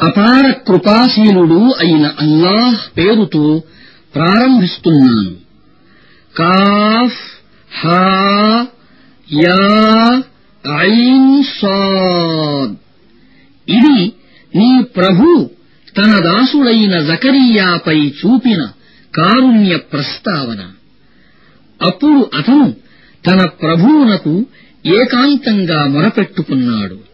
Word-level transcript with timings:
అపార 0.00 0.50
కృపాశీలుడు 0.50 1.74
అయిన 1.80 2.12
అల్లాహ్ 2.20 2.96
పేరుతో 2.96 3.62
ప్రారంభిస్తున్నాను. 4.14 5.34
కాఫ్ 6.38 7.18
హా 7.84 8.66
యా 9.32 10.22
ఐన్ 10.80 11.44
సాద్. 11.44 12.76
ఇది 13.70 14.12
నీ 14.54 14.82
ప్రభు 14.82 15.50
తన 15.96 16.18
దాసుడైన 16.18 17.00
జకరియాపై 17.00 18.08
చూపిన 18.08 18.68
కారుణ్య 19.14 19.76
ప్రస్తావన. 19.76 20.70
అప్పుడు 21.82 22.30
అతను 22.34 22.74
తన 23.26 23.48
ప్రభువునకు 23.48 24.46
ఏకాంతంగా 24.86 25.86
మొరపెట్టుకున్నాడు. 25.86 27.13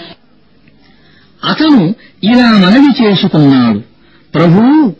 అతను 1.43 1.95
ఇలా 2.23 2.51
మనవి 2.51 3.03
చేసుకున్నాడు. 3.03 3.79
ప్రభూ 4.33 4.93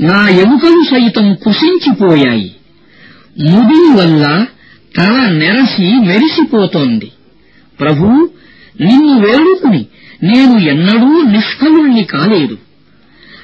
నా 0.00 0.28
ఎముకలు 0.28 0.84
సైతం 0.90 1.34
కుసించిపోయాయి. 1.34 2.54
ముదిరి 3.38 4.00
వల్ల 4.00 4.46
తల 4.96 5.28
నెరసి 5.28 5.94
మెరిసిపోతోంది. 5.94 7.12
ప్రభూ 7.80 8.28
నిన్ను 8.80 9.20
వేడుకుని 9.20 9.86
నేను 10.22 10.58
ఎన్నడూ 10.58 11.22
నిష్ఫలుణ్ణి 11.22 12.04
కాలేదు. 12.04 12.58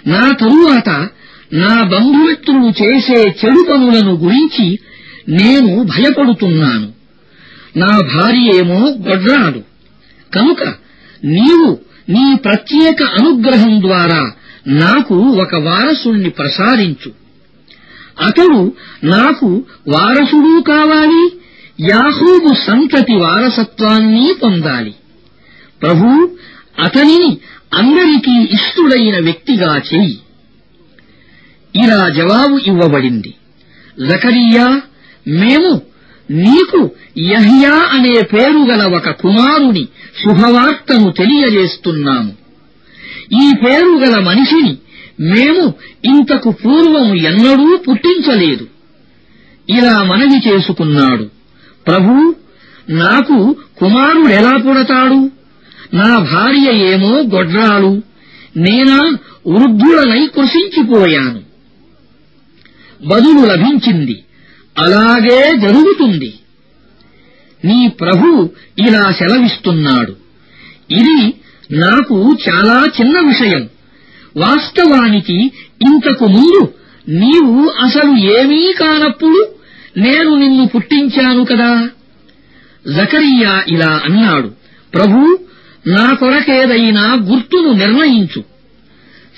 నా 0.07 0.21
తరువాత 0.21 1.09
నా 1.53 1.83
బంధుమిత్రులు 1.83 2.85
చేసే 2.85 3.35
చెడు 3.45 3.67
పనులను 3.71 4.13
గురించి 4.13 4.79
నేను 5.29 5.83
భయపడుతున్నాను. 5.83 6.93
నా 7.77 7.87
భార్య 7.87 8.59
ఏమో 8.59 8.79
గొడ్రాడు 9.09 9.59
కనుక 10.35 10.63
నీవు 11.25 11.88
నీ 12.09 12.37
ప్రత్యేక 12.45 13.03
అనుగ్రహం 13.03 13.83
ద్వారా 13.83 14.33
నాకు 14.67 15.15
ఒక 15.15 15.55
వారసుణ్ణి 15.55 16.31
ప్రసాదించు. 16.31 17.13
అతడు 18.23 18.73
నాకు 19.05 19.65
వారసుడు 19.89 20.61
కావాలి 20.61 21.41
యాహూబు 21.81 22.55
సంతతి 22.55 23.17
వారసత్వాన్ని 23.17 24.33
పొందాలి. 24.43 24.95
ప్రభూ 25.83 26.29
అతనిని 26.85 27.39
అందరికీ 27.75 28.49
ఇష్టుడైన 28.55 29.21
వ్యక్తిగా 29.21 29.77
చేయి. 29.77 30.19
ఇలా 31.77 32.09
జవాబు 32.09 32.61
ఇవ్వబడింది. 32.67 33.35
జకరియా 34.09 34.83
మేము 35.29 35.83
నీకు 36.31 36.91
యహ్యా 37.19 37.89
అనే 37.93 38.23
పేరు 38.23 38.59
గల 38.59 38.97
ఒక 38.97 39.11
కుమారుని 39.11 39.89
శుభవార్తను 40.25 41.11
తెలియజేస్తున్నాము. 41.11 42.33
ఈ 43.43 43.53
పేరు 43.65 43.99
గల 43.99 44.19
మనిషిని 44.19 44.79
మేము 45.21 45.75
ఇంతకు 46.05 46.51
పూర్వము 46.51 47.15
ఎన్నడూ 47.15 47.77
పుట్టించలేదు. 47.77 48.67
ఇలా 49.69 50.03
మనవి 50.03 50.49
చేసుకున్నాడు. 50.49 51.31
ప్రభూ 51.87 52.35
నాకు 52.91 53.57
కుమారుడెలా 53.79 54.57
పుడతాడు? 54.57 55.31
నా 55.95 56.19
భార్య 56.19 56.93
ఏమో 56.93 57.09
గొడ్రాలు. 57.09 58.03
నేనా 58.57 59.17
వృద్ధులనై 59.47 60.27
కృషించిపోయాను. 60.27 61.41
బదులు 63.07 63.47
లభించింది 63.47 64.25
అలాగే 64.79 65.53
జరుగుతుంది. 65.59 66.35
నీ 67.65 67.89
ప్రభు 67.89 68.51
ఇలా 68.79 69.13
సెలవిస్తున్నాడు. 69.13 70.17
ఇది 70.91 71.35
నాకు 71.79 72.37
చాలా 72.49 72.87
చిన్న 73.01 73.21
విషయం. 73.21 73.69
వాస్తవానికి 74.37 75.53
ఇంతకు 75.83 76.27
ముందు 76.27 76.75
నీవు 77.09 77.69
అసలు 77.85 78.17
ఏమీ 78.17 78.73
కానప్పుడు 78.73 79.55
నేను 79.97 80.35
నిన్ను 80.35 80.67
పుట్టించాను 80.67 81.45
కదా. 81.45 81.89
జకరియా 82.97 83.65
ఇలా 83.69 84.03
అన్నాడు. 84.05 84.49
ప్రభూ 84.95 85.39
నా 85.87 86.15
కొరకేదైనా 86.15 87.15
గుర్తును 87.15 87.73
నిర్ణయించు. 87.73 88.45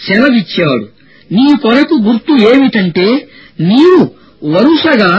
సెలవిచ్చాడు. 0.08 0.88
నీ 1.32 1.48
కొరకు 1.62 1.94
గుర్తు 1.94 2.54
ఏమిటంటే 2.54 3.28
నీవు 3.60 4.19
వరుసగా 4.53 5.11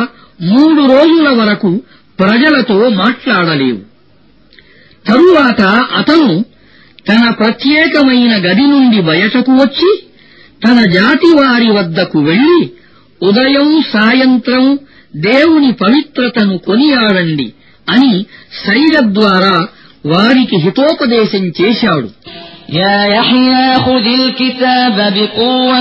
మూడు 0.47 0.83
రోజుల 0.93 1.29
వరకు 1.41 1.71
ప్రజలతో 2.19 2.79
మాట్లాడలేవు 2.99 3.81
తరువాత 5.05 5.63
అతను 6.01 6.31
తన 7.07 7.25
ప్రత్యేకమైన 7.41 8.33
గది 8.47 8.67
నుండి 8.73 9.01
బయటకు 9.11 9.53
వచ్చి 9.61 9.91
తన 10.63 10.79
జాతి 10.93 11.31
వారి 11.39 11.69
వద్దకు 11.71 12.19
వెళ్లి 12.21 12.63
ఉదయం 13.21 13.69
సాయంత్రం 13.93 14.65
దేవుని 15.27 15.71
పవిత్రతను 15.83 16.57
కొనియాడండి 16.67 17.47
అని 17.87 18.13
సైగ 18.65 18.95
ద్వారా 19.19 19.55
వారికి 20.05 20.57
హితోపదేశం 20.65 21.45
చేశాడు 21.61 22.09
يا 22.77 22.97
يحيى 23.11 23.65
خذ 23.79 24.07
الكتاب 24.17 24.97
بقوة 25.17 25.81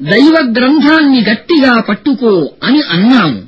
దైవ 0.00 0.54
గ్రంథాన్ని 0.58 1.24
గట్టిగా 1.30 1.80
పట్టుకో 1.80 2.50
అని 2.64 2.82
అన్నాము 2.82 3.42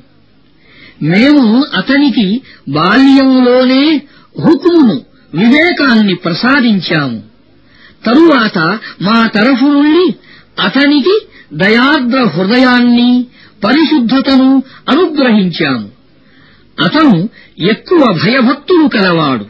మేము 1.03 1.65
అతనికి 1.73 2.41
బాల్యంలోనే 2.69 4.01
హుకుమును 4.45 5.01
వివేకాన్ని 5.33 6.15
ప్రసాదించాము. 6.15 7.23
తరువాత 8.05 8.57
మా 9.01 9.27
తరఫు 9.27 9.65
నుండి 9.65 10.15
అతనికి 10.61 11.19
దయాద్ర 11.53 12.23
హృదయాన్ని 12.23 13.25
పరిశుద్ధతను 13.63 14.63
అనుగ్రహించాము. 14.89 15.89
అతను 16.79 17.29
ఎక్కువ 17.59 18.19
భయభక్తులు 18.23 18.87
కలవాడు. 18.87 19.45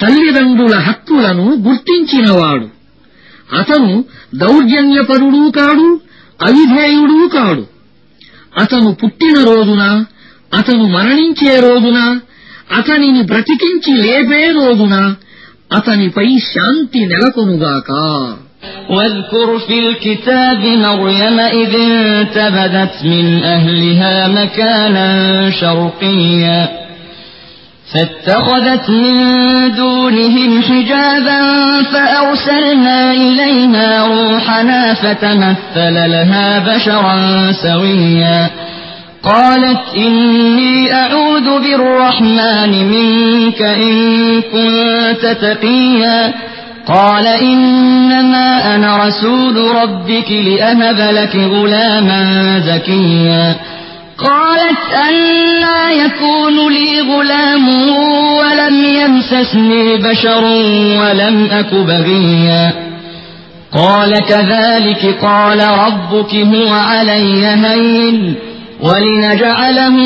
తల్లిదండ్రుల 0.00 0.78
హక్కులను 0.78 1.56
గుర్తించినవాడు. 1.68 2.68
అతను 3.54 4.04
దౌర్జన్యపరుడూ 4.34 5.50
కాడు 5.50 6.00
అవిధేయుడూ 6.39 7.19
కాడు 7.27 7.63
అతను 8.53 8.89
పుట్టిన 9.01 9.35
రోజున 9.43 9.83
అతను 10.51 10.85
మరణించే 10.87 11.53
రోజున 11.59 11.99
అతనిని 12.77 13.21
బ్రతికించి 13.23 13.91
లేపే 14.03 14.43
రోజున 14.59 14.95
అతనిపై 15.77 16.29
శాంతి 16.51 17.01
నెలకొనుగాక 17.11 17.91
واذكر 18.89 19.59
في 19.59 19.75
الكتاب 19.79 20.61
مريم 20.85 21.37
إذ 21.61 21.71
انتبذت 21.87 22.95
من 23.05 23.25
أهلها 23.45 24.15
مكانا 24.29 25.07
شرقيا 25.51 26.59
فاتخذت 27.94 28.90
من 28.90 29.74
دونهم 29.74 30.62
حجابا 30.62 31.40
فأرسلنا 31.82 33.12
إليها 33.12 34.06
روحنا 34.06 34.94
فتمثل 34.94 36.10
لها 36.10 36.58
بشرا 36.58 37.52
سويا. 37.52 38.50
قالت 39.22 39.80
إني 39.96 40.94
أعوذ 40.94 41.60
بالرحمن 41.60 42.88
منك 42.88 43.62
إن 43.62 44.42
كنت 44.42 45.26
تقيا. 45.26 46.34
قال 46.86 47.26
إنما 47.26 48.74
أنا 48.74 49.06
رسول 49.06 49.56
ربك 49.82 50.30
لأهب 50.30 51.14
لك 51.14 51.36
غلاما 51.36 52.58
زكيا. 52.58 53.56
قالت 54.17 54.83
أنا 55.09 55.91
يكون 55.91 56.73
لي 56.73 57.01
غلام 57.01 57.67
ولم 58.39 58.75
يمسسني 59.01 59.97
بشر 59.97 60.43
ولم 60.99 61.37
أك 61.51 61.73
بغيا 61.73 62.73
قال 63.71 64.11
كذلك 64.25 65.03
قال 65.21 65.59
ربك 65.85 66.35
هو 66.35 66.73
علي 66.73 67.45
هين 67.47 68.35
ولنجعله 68.81 69.97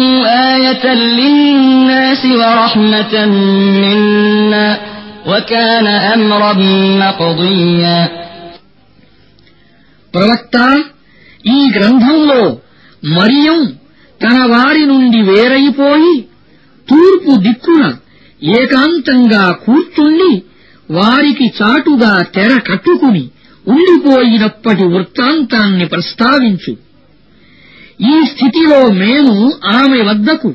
آية 0.56 0.94
للناس 0.94 2.26
ورحمة 2.26 3.26
منا 3.82 4.78
وكان 5.28 5.88
أمرا 5.88 6.54
مقضيا 7.04 8.00
ప్రవక్త 10.16 10.58
ఈ 11.56 11.58
గ్రంథంలో 11.76 12.42
మరియం 13.18 13.60
తన 14.23 14.43
వారి 14.43 14.87
నుండి 14.87 15.23
వేరైపోయి 15.23 16.25
తూర్పు 16.91 17.41
దిక్కున 17.41 17.95
ఏకాంతంగా 18.43 19.53
కూర్చుండి 19.53 20.43
వారికి 20.91 21.53
చాటుగా 21.63 22.23
తెర 22.23 22.59
కట్టుకుని 22.71 23.29
ఉండిపోయినప్పటి 23.69 24.85
వృత్తాంతాన్ని 24.85 25.87
ప్రస్తావించు. 25.87 26.77
ఈ 28.01 28.27
స్థితిలో 28.27 28.87
మేము 28.87 29.53
ఆమె 29.67 30.03
వద్దకు 30.03 30.55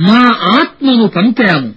మా 0.00 0.36
ఆత్మను 0.42 1.06
పంపాము. 1.06 1.72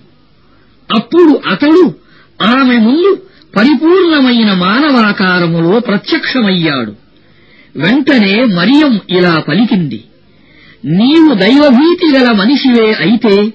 అప్పుడు 0.98 1.42
అతడు 1.48 1.95
ఆమె 2.42 2.77
ముందు 2.77 3.21
పరిపూర్ణమైన 3.57 4.53
మానవాకారములో 4.53 5.80
ప్రత్యక్షమయ్యాడు. 5.80 6.95
వెంటనే 7.75 8.45
మరియం 8.45 9.00
ఇలా 9.10 9.39
పలికింది. 9.48 10.03
నీవు 10.85 11.33
దైవభీతి 11.33 12.18
గల 12.18 12.31
మనిషివే 12.31 12.94
అయితే 12.94 13.53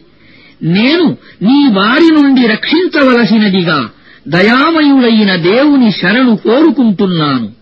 నేను 0.63 1.17
నీ 1.43 1.69
వారి 1.69 2.23
నుండి 2.23 2.47
రక్షించవలసినదిగా 2.47 3.91
దయామయుడైన 4.29 5.37
దేవుని 5.37 5.93
శరణు 5.93 6.37
కోరుకుంటున్నాను. 6.37 7.53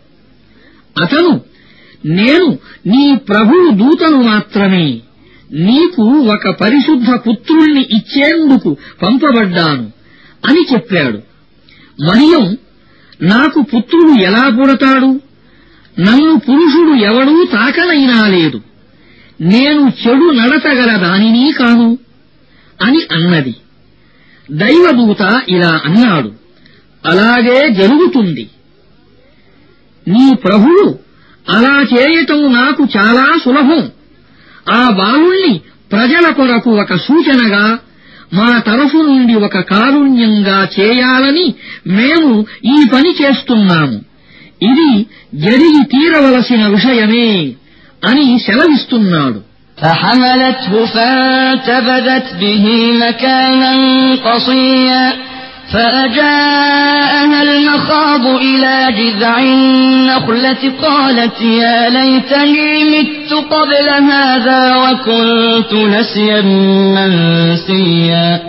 అతను 1.03 1.41
నేను 2.05 2.59
నీ 2.87 3.17
ప్రభువు 3.29 3.71
దూతను 3.71 4.23
మాత్రమే. 4.23 5.01
నీకు 5.53 6.03
ఒక 6.03 6.49
పరిశుద్ధ 6.49 7.11
పుత్రుణ్ణి 7.11 7.81
ఇచ్చేందుకు 7.81 8.77
పంపబడ్డాను 9.03 9.93
అని 10.49 10.67
చెప్పాడు. 10.73 11.19
మరియం 12.03 12.59
నాకు 13.23 13.61
పుత్రుడు 13.61 14.21
ఎలా 14.21 14.49
పుడతాడు? 14.49 15.21
నన్ను 16.01 16.39
పురుషుడు 16.39 16.95
ఎవడూ 16.95 17.45
తాకనైనా 17.45 18.27
లేదు. 18.27 18.61
నేను 19.41 19.81
చెడు 19.81 20.31
నడతగల 20.31 20.97
దానినీ 20.97 21.53
కాను 21.53 21.99
అని 22.83 22.99
అన్నది. 23.13 23.55
దైవదూత 24.51 25.43
ఇలా 25.49 25.81
అన్నాడు. 25.85 26.33
అలాగే 27.07 27.71
జరుగుతుంది. 27.71 28.51
నీ 30.09 30.35
ప్రభువు 30.35 30.99
అలా 31.49 31.83
చేయటం 31.83 32.53
నాకు 32.53 32.87
చాలా 32.97 33.39
సులభం. 33.45 33.91
ఆ 34.71 34.91
బాలుణ్ణి 34.91 35.61
ప్రజల 35.93 36.33
కొరకు 36.33 36.71
ఒక 36.71 36.95
సూచనగా 36.95 37.79
మా 38.35 38.59
తరఫు 38.59 38.97
నుండి 38.97 39.35
ఒక 39.35 39.59
కారుణ్యంగా 39.59 40.69
చేయాలని 40.81 41.55
మేము 41.87 42.47
ఈ 42.65 42.87
పని 42.93 43.11
చేస్తున్నాము. 43.11 44.05
ఇది 44.63 45.07
జరిగి 45.35 45.85
తీరవలసిన 45.85 46.67
విషయమే. 46.67 47.55
అని 48.10 48.40
సెలవిస్తున్నాడు 48.46 49.40
فحملته 49.82 50.86
فانتبذت 50.86 52.28
به 52.42 52.66
مكانا 53.04 53.74
قصيا 54.28 55.04
فأجاءها 55.74 57.42
المخاض 57.44 58.26
إلى 58.28 58.76
جذع 59.00 59.40
النخلة 59.40 60.72
قالت 60.82 61.42
يا 61.42 61.90
ليتني 61.90 62.84
مت 62.84 63.32
قبل 63.54 63.90
هذا 64.12 64.76
وكنت 64.76 65.74
نسيا 65.74 66.42
منسيا 66.98 68.49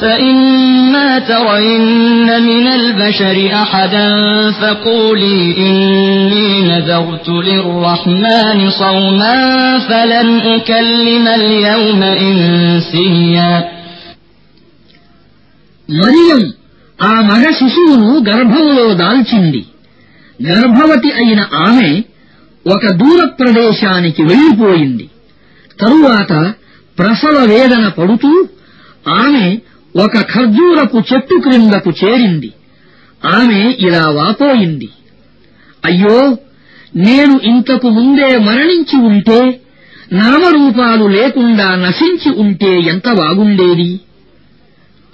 فإما 0.00 1.18
ترين 1.18 2.42
من 2.42 2.66
البشر 2.68 3.36
أحدا 3.54 4.08
فقولي 4.50 5.40
إني 5.58 6.48
نذرت 6.62 7.28
للرحمن 7.28 8.70
صوما 8.70 9.38
فلن 9.80 10.28
أكلم 10.48 11.26
اليوم 11.30 12.02
إنسيا 12.02 13.52
మరియం 15.88 16.42
ఆ 16.98 17.14
మగ 17.20 17.44
శిశువును 17.58 18.10
గర్భంలో 18.28 18.84
దాల్చింది 18.94 19.62
గర్భవతి 20.40 21.10
అయిన 21.12 21.40
ఆమె 21.66 21.90
ఒక 22.66 22.84
దూర 22.92 23.20
ప్రదేశానికి 23.40 24.22
వెళ్లిపోయింది 24.22 25.06
తరువాత 25.80 26.32
ప్రసవ 26.98 27.36
వేదన 27.52 27.84
పడుతూ 27.88 28.30
ఆమె 29.22 29.44
ఒక 29.95 30.13
ఖర్జూరపు 30.13 30.97
చెట్టు 30.97 31.35
క్రిందకు 31.35 31.93
చేరింది. 32.05 32.53
ఆమె 33.25 33.75
ఇలా 33.79 34.05
వాపోయింది. 34.09 34.89
అయ్యో 35.85 36.37
నేను 36.95 37.39
ఇంతకు 37.43 37.89
ముందే 37.89 38.37
మరణించి 38.37 39.01
ఉంటే 39.01 39.61
నామరూపాలు 40.13 41.07
లేకుండా 41.07 41.75
నశించి 41.75 42.37
ఉంటే 42.37 42.79
ఎంత 42.79 43.13
బాగుండేది? 43.13 43.99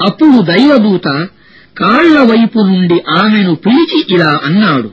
అప్పుడు 0.07 0.41
దైవదూత 0.41 1.27
కాళ్ళ 1.77 2.19
వైపు 2.19 2.59
నుండి 2.59 3.03
ఆమెను 3.09 3.55
పిలిచి 3.55 4.05
ఇలా 4.09 4.39
అన్నాడు. 4.43 4.91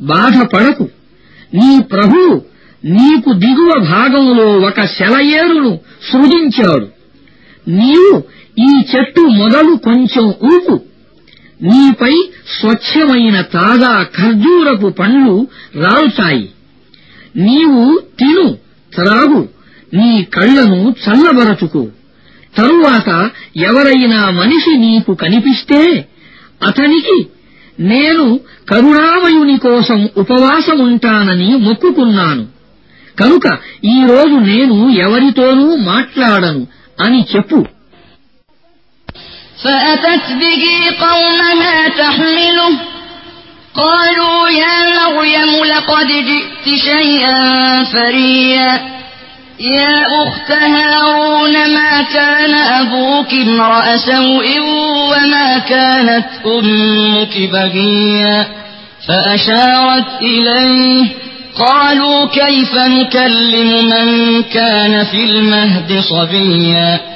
బాధపడకు. 0.00 0.88
నీ 1.54 1.82
ప్రభు 1.82 2.42
నీకు 2.84 3.32
దిగువ 3.32 3.70
భాగంలో 3.78 4.44
ఒక 4.44 4.80
శలయేరును 4.80 5.80
సృజించాడు. 6.12 6.88
నీవు 7.68 8.22
ఈ 8.58 8.84
చెట్టు 8.96 9.20
మొదలు 9.20 9.76
కొంచెం 9.76 10.28
ఊపు. 10.28 10.80
నీపై 11.62 12.28
స్వచ్ఛమైన 12.60 13.40
తాజా 13.40 14.02
ఖర్జూరపు 14.02 14.86
పండ్లు 14.88 15.46
రాలుతాయి. 15.76 16.50
నీవు 17.36 17.98
తిను 18.18 18.48
త్రాగు. 18.94 19.48
నీ 19.94 20.22
కళ్ళను 20.22 20.94
చల్లబరచుకో. 21.08 21.86
తరువాత 22.56 23.30
ఎవరైనా 23.56 24.30
మనిషి 24.30 24.78
నీకు 24.78 25.14
కనిపిస్తే 25.14 26.08
అతనికి 26.66 27.26
నేను 27.80 28.40
కరుణామయుని 28.72 29.58
కోసం 29.58 30.08
ఉపవాసముంటానని 30.16 31.56
మొక్కుకున్నాను. 31.56 32.46
కనుక 33.20 33.58
ఈరోజు 33.84 34.34
నేను 34.34 34.88
ఎవరితోనూ 34.88 35.76
మాట్లాడను 35.76 36.66
అని 37.00 37.26
చెప్పు. 37.36 37.64
فأتت 39.64 40.32
به 40.32 40.64
قومها 41.00 41.88
تحمله. 41.88 42.70
قالوا 43.74 44.48
يا 44.48 45.08
مريم 45.08 45.64
لقد 45.64 46.06
جئت 46.06 46.78
شيئا 46.78 47.84
فريا. 47.84 48.96
يا 49.60 50.06
أخت 50.22 50.50
هارون 50.50 51.52
ما 51.52 52.02
كان 52.14 52.54
أبوك 52.54 53.32
امرأ 53.32 53.96
سوء 53.96 54.60
وما 55.10 55.58
كانت 55.58 56.26
أمك 56.46 57.50
بغيا؟ 57.52 58.46
فأشارت 59.08 60.22
إليه. 60.22 61.06
قالوا 61.58 62.26
كيف 62.26 62.74
نكلم 62.74 63.88
من 63.88 64.42
كان 64.42 65.04
في 65.04 65.24
المهد 65.24 66.00
صبيا؟ 66.00 67.15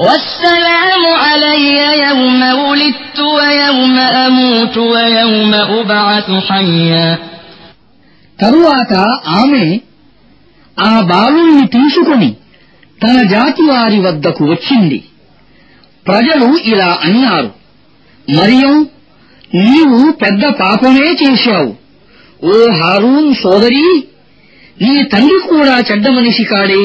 والسلام 0.00 1.04
علي 1.24 1.76
يوم 2.00 2.40
ولدت 2.60 3.18
ويوم 3.36 3.96
أموت 4.26 4.76
ويوم 4.94 5.52
أبعث 5.72 6.28
حيا 6.48 7.08
తరువాత 8.38 8.92
ఆమె 9.40 9.64
ఆ 10.76 10.94
బాలుణ్ణి 11.10 11.66
తీసుకుని 11.74 12.30
తన 13.00 13.16
జాతి 13.34 13.62
వారి 13.70 13.98
వద్దకు 14.06 14.42
వచ్చింది 14.52 14.98
ప్రజలు 16.06 16.48
ఇలా 16.72 16.90
అన్నారు 17.08 17.50
మరియం 18.28 18.76
నీవు 19.62 19.98
పెద్ద 20.22 20.44
పాపమే 20.60 21.08
చేశావు 21.22 21.72
ఓ 22.42 22.56
హారూన్ 22.80 23.30
సోదరీ 23.42 23.88
నీ 24.78 24.92
తండ్రి 25.12 25.38
కూడా 25.52 25.74
చెడ్డ 25.88 26.06
మనిషి 26.18 26.44
కాడే 26.52 26.82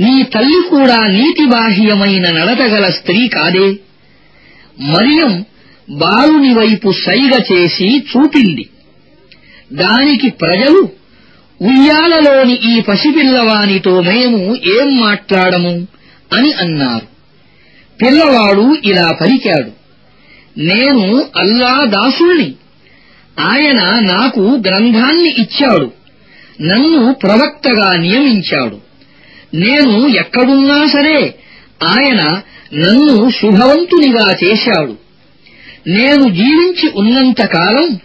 నీ 0.00 0.22
తల్లి 0.22 0.68
కూడా 0.70 1.06
నీతిబాహ్యమైన 1.06 2.30
నడతగల 2.30 2.90
స్త్రీ 2.90 3.28
కాదే. 3.28 3.74
మరియం 4.80 5.44
బాలుని 5.90 6.54
వైపు 6.54 6.92
సైగ 6.92 7.38
చేసి 7.52 7.98
చూపింది. 7.98 8.68
దానికి 9.72 10.30
ప్రజలు 10.30 10.88
ఉయ్యాలలోని 11.62 12.54
ఈ 12.54 12.80
పసిపిల్లవానితో 12.80 14.00
మేము 14.00 14.56
ఏం 14.56 15.00
మాట్లాడము 15.00 15.86
అని 16.32 16.52
అన్నారు. 16.52 17.06
పిల్లవాడు 18.02 18.76
ఇలా 18.84 19.12
పలికాడు. 19.20 19.70
నేను 20.60 21.24
అల్లా 21.36 21.84
దాసుణ్ణి 21.84 22.52
ఆయన 23.40 23.98
నాకు 23.98 24.40
గ్రంథాన్ని 24.40 25.30
ఇచ్చాడు. 25.30 25.92
నన్ను 26.60 27.14
ప్రవక్తగా 27.22 27.96
నియమించాడు. 27.96 28.87
నేను 29.54 30.08
ఎక్కడున్నా 30.08 30.86
సరే 30.86 31.34
ఆయన 31.82 32.40
నన్ను 32.74 33.30
శుభవంతునిగా 33.30 34.36
చేశాడు. 34.44 34.96
నేను 35.88 36.28
జీవించి 36.28 36.90
ఉన్నంతకాలం 36.96 38.00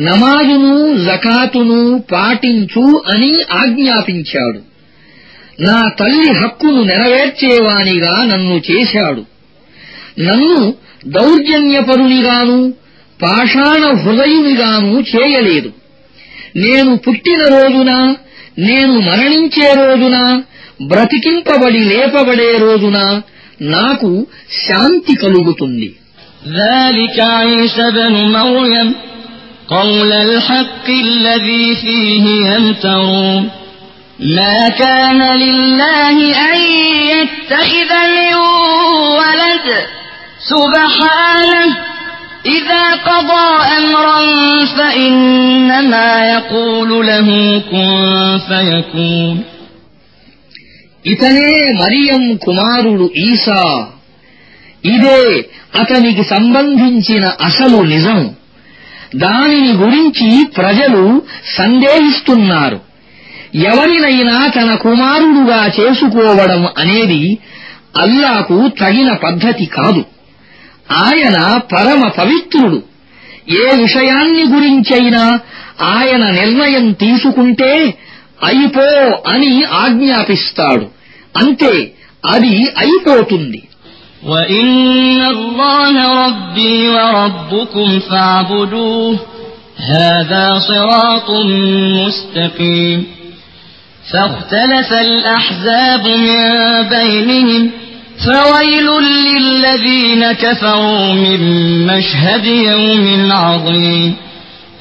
నమాజును 0.00 1.04
జకాతును 1.04 2.04
పాటించు 2.12 3.02
అని 3.14 3.42
ఆజ్ఞాపించాడు. 3.52 4.60
నా 5.62 5.88
తల్లి 5.88 6.32
హక్కును 6.32 6.82
నెరవేర్చేవానిగా 6.82 8.24
నన్ను 8.24 8.62
చేశాడు. 8.70 9.24
నన్ను 10.20 10.74
దౌర్జన్యపరునిగాను 11.06 12.74
పాషాణ 13.22 13.96
హృదయునిగాను 13.96 15.04
చేయలేదు. 15.16 15.72
నేను 16.56 16.96
పుట్టిన 16.96 17.38
రోజున 17.38 18.14
నేను 18.58 19.00
మరణించే 19.00 19.74
రోజున 19.74 20.42
బ్రతికింపబడి 20.91 21.81
లేపబడే 21.91 22.51
రోజున 22.65 22.97
నాకు 23.73 24.11
శాంతి 24.65 25.15
కలుగుతుంది 25.23 25.89
ذلك 26.61 27.17
عيسى 27.39 27.85
بن 27.91 28.13
مريم 28.29 28.87
قول 29.69 30.11
الحق 30.27 30.87
الذي 31.07 31.65
فيه 31.75 32.25
يمترون 32.49 33.41
ما 34.37 34.69
كان 34.81 35.19
لله 35.43 36.17
أن 36.51 36.59
يتخذ 37.13 37.91
من 38.15 38.33
ولد 39.19 39.67
سبحانه 40.51 41.65
إذا 42.45 42.83
قضى 43.09 43.47
أمرا 43.77 44.19
فإنما 44.77 46.09
يقول 46.29 47.07
له 47.07 47.29
كن 47.71 47.91
فيكون 48.47 49.35
ఇతనే 51.06 51.72
మరియం 51.72 52.36
కుమారుడు 52.36 53.10
ఈసా. 53.16 53.86
ఇదే 54.84 55.48
అతనికి 55.80 56.24
సంబంధించిన 56.24 57.32
అసలు 57.42 57.82
నిజం. 57.82 58.34
దానిని 59.16 59.72
గురించి 59.72 60.46
ప్రజలు 60.46 61.22
సందేహిస్తున్నారు. 61.56 62.80
ఎవరినైనా 63.54 64.46
తన 64.46 64.74
కుమారుడుగా 64.74 65.66
చేసుకోవడం 65.66 66.68
అనేది 66.78 67.38
అల్లాకు 67.96 68.68
తగిన 68.68 69.12
పద్ధతి 69.12 69.66
కాదు. 69.66 70.04
ఆయన 70.92 71.58
పరమ 71.58 72.08
పవిత్రుడు. 72.08 72.82
ఏ 73.50 73.82
విషయాన్ని 73.82 74.42
గురించైనా 74.42 75.40
ఆయన 75.82 76.30
నిర్ణయం 76.30 76.92
తీసుకుంటే 76.92 77.94
అయిపో 78.44 79.22
అని 79.26 79.64
ఆజ్ఞాపిస్తాడు. 79.64 80.93
అంతే 81.41 81.73
అది 82.33 82.55
అయిపోతుంది 82.83 83.61
وإن 84.31 85.21
الله 85.35 85.93
ربي 86.25 86.75
وربكم 86.95 87.99
فاعبدوه 87.99 89.19
هذا 89.93 90.45
صراط 90.59 91.29
مستقيم 91.99 92.99
فاختلف 94.11 94.93
الأحزاب 94.93 96.03
من 96.07 96.41
بينهم 96.95 97.71
فويل 98.25 98.87
للذين 99.01 100.31
كفروا 100.31 101.13
من 101.13 101.41
مشهد 101.87 102.45
يوم 102.45 103.31
عظيم 103.31 104.15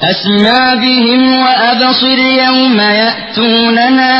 أسمع 0.03 0.75
بهم 0.75 1.23
وأبصر 1.43 2.19
يوم 2.19 2.79
يأتوننا 2.81 4.13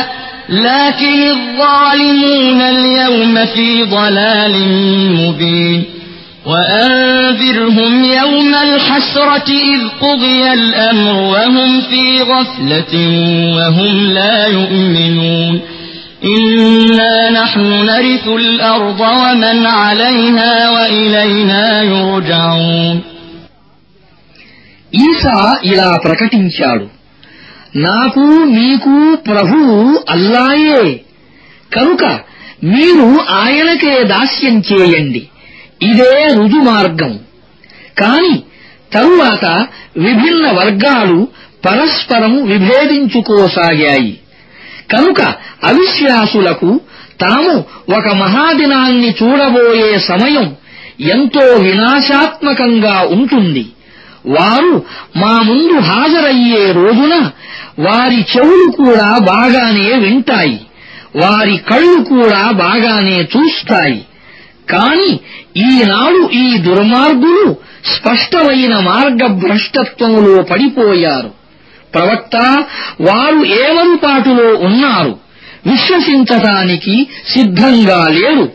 لكن 0.49 1.19
الظالمون 1.31 2.61
اليوم 2.61 3.35
في 3.55 3.83
ضلال 3.85 4.55
مبين 5.21 5.85
وأنذرهم 6.47 8.05
يوم 8.05 8.55
الحسرة 8.55 9.49
إذ 9.73 9.81
قضي 10.01 10.53
الأمر 10.53 11.15
وهم 11.33 11.81
في 11.81 12.23
غفلة 12.23 12.95
وهم 13.57 14.11
لا 14.11 14.47
يؤمنون 14.47 15.61
إنا 16.25 17.31
نحن 17.31 17.61
نرث 17.61 18.27
الأرض 18.29 19.01
ومن 19.01 19.67
عليها 19.67 20.71
وإلينا 20.71 21.83
يرجعون 21.83 22.97
ఈసా 25.07 25.39
ఇలా 25.71 25.89
ప్రకటించాడు 26.05 26.85
నాకు 27.76 28.20
మీకు 28.44 29.16
ప్రభువు 29.16 30.04
అల్లాయే. 30.10 31.02
కనుక 31.76 32.20
మీరు 32.64 33.20
ఆయనకే 33.30 34.04
దాస్యం 34.04 34.64
చేయండి. 34.72 35.28
ఇదే 35.82 36.28
రుజుమార్గం. 36.28 37.20
కాని 37.98 38.44
తరువాత 38.94 39.46
విభిన్న 39.98 40.52
వర్గాలు 40.52 41.28
పరస్పరం 41.66 42.46
విభేదించుకోసాగాయి. 42.46 44.20
కనుక 44.92 45.22
అవిశ్వాసులకు 45.64 46.80
తాము 47.22 47.66
ఒక 47.98 48.08
మహాదినాన్ని 48.08 49.10
చూడబోయే 49.10 50.00
సమయం 50.00 50.56
ఎంతో 51.02 51.46
వినాశాత్మకంగా 51.46 53.02
ఉంటుంది. 53.02 53.66
వారు 54.26 54.86
మా 55.18 55.42
ముందు 55.42 55.80
హాజరయ్యే 55.80 56.72
రోజున 56.72 57.32
వారి 57.80 58.26
చెవులు 58.38 58.72
కూడా 58.72 59.18
బాగానే 59.18 59.98
వింటాయి. 59.98 60.66
వారి 61.16 61.58
కళ్ళు 61.58 62.04
కూడా 62.04 62.52
బాగానే 62.52 63.22
చూస్తాయి. 63.22 64.06
కాని 64.70 65.20
ఈనాడు 65.58 66.30
ఈ 66.34 66.58
దుర్మార్గులు 66.58 67.56
స్పష్టమైన 67.96 68.80
మార్గభ్రష్టత్వంలో 68.80 70.44
పడిపోయారు. 70.44 71.32
ప్రవక్త 71.94 72.38
వారు 73.02 73.46
ఏమరుపాటులో 73.46 74.56
ఉన్నారు? 74.56 75.20
విశ్వసించటానికి 75.68 77.08
సిద్ధంగా 77.34 78.08
లేరు. 78.08 78.52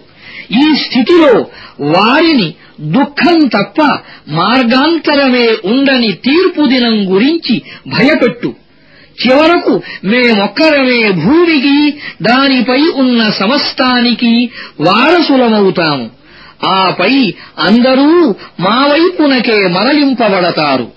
ఈ 0.53 0.75
స్థితిలో 0.77 1.47
వారిని 1.81 2.55
దుఃఖం 2.96 3.38
తప్ప 3.56 3.80
మార్గాంతరమే 4.40 5.48
ఉండని 5.72 6.12
తీర్పు 6.26 6.64
దినం 6.72 6.98
గురించి 7.12 7.56
భయపెట్టు 7.94 8.52
చివరకు 9.18 9.74
మేమొక్కరమే 10.12 11.02
భూమికి 11.24 11.78
దానిపై 12.22 12.82
ఉన్న 13.02 13.22
సమస్తానికి 13.42 14.34
వారసులమవుతాము 14.88 16.08
ఆపై 16.78 17.14
అందరూ 17.68 18.10
మా 18.66 18.78
వైపునకే 18.92 19.60
మరలింపబడతారు 19.78 20.88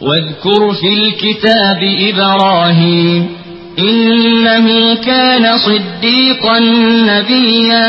واذكر 0.00 0.72
في 0.72 0.90
الكتاب 0.98 1.80
إبراهيم 2.10 3.22
إنه 3.80 4.66
كان 5.02 5.44
صديقا 5.58 6.58
نبيا 7.06 7.88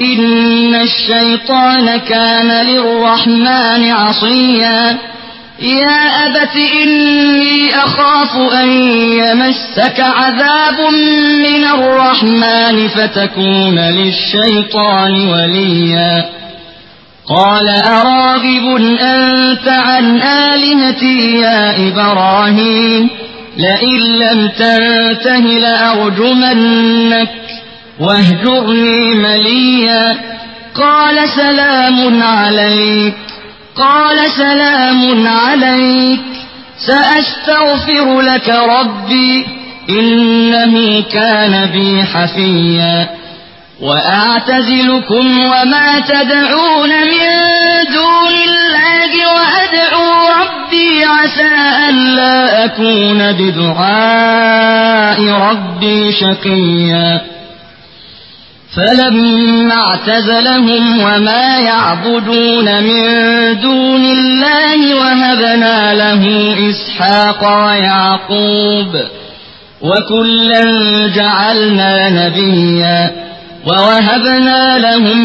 إن 0.00 0.74
الشيطان 0.74 1.96
كان 1.96 2.66
للرحمن 2.66 3.90
عصيا. 3.90 4.98
يا 5.62 6.26
أبت 6.26 6.56
إني 6.82 7.76
أخاف 7.76 8.52
أن 8.52 8.68
يمسك 9.12 10.00
عذاب 10.00 10.92
من 11.42 11.64
الرحمن 11.64 12.88
فتكون 12.88 13.78
للشيطان 13.78 15.28
وليا. 15.28 16.24
قال 17.28 17.68
أراغب 17.68 18.76
أنت 19.00 19.68
عن 19.68 20.22
آلهتي 20.22 21.40
يا 21.40 21.88
إبراهيم؟ 21.88 23.08
لئن 23.56 23.98
لم 23.98 24.48
تنته 24.48 25.38
لأرجمنك. 25.38 27.28
واهجرني 28.00 29.14
مليا. 29.14 30.16
قال 30.74 31.28
سلام 31.28 32.22
عليك. 32.22 33.14
قال 33.76 34.30
سلام 34.30 35.26
عليك. 35.26 36.20
سأستغفر 36.86 38.20
لك 38.20 38.48
ربي. 38.48 39.46
إنه 39.90 41.02
كان 41.12 41.66
بي 41.66 42.02
حفيا. 42.02 43.08
وأعتزلكم 43.80 45.40
وما 45.40 46.00
تدعون 46.08 46.88
من 46.88 47.28
دون 47.94 48.32
الله 48.48 49.10
وأدعو 49.34 50.28
ربي 50.42 51.04
عسى 51.04 51.48
ألا 51.88 52.64
أكون 52.64 53.32
بدعاء 53.32 55.20
ربي 55.30 56.12
شقيا. 56.12 57.37
فلما 58.77 59.73
اعتزلهم 59.73 60.99
وما 60.99 61.57
يعبدون 61.59 62.83
من 62.83 63.03
دون 63.61 64.05
الله 64.05 64.95
وهبنا 64.95 65.93
له 65.93 66.23
إسحاق 66.69 67.41
ويعقوب 67.65 68.91
وكلا 69.81 70.63
جعلنا 71.15 72.09
نبيا 72.09 73.11
ووهبنا 73.67 74.77
لهم 74.79 75.19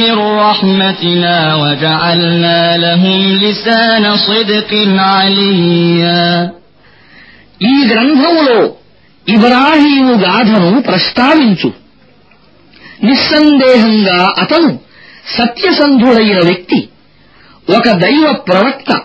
من 0.00 0.14
رحمتنا 0.38 1.54
وجعلنا 1.54 2.76
لهم 2.76 3.20
لسان 3.42 4.04
صدق 4.16 4.70
عليا 4.98 6.50
ఈ 7.72 7.74
గ్రంథములో 7.90 8.58
ఇబ్రాహీము 9.26 10.14
గాథను 10.24 10.70
ప్రస్తావించు 10.88 11.68
నిస్సందేహంగా 13.03 14.33
అతను 14.37 14.79
సత్యసంధుడైన 15.37 16.39
వ్యక్తి 16.39 16.89
ఒక 17.77 17.91
దైవ 17.91 18.33
ప్రవక్త. 18.33 19.01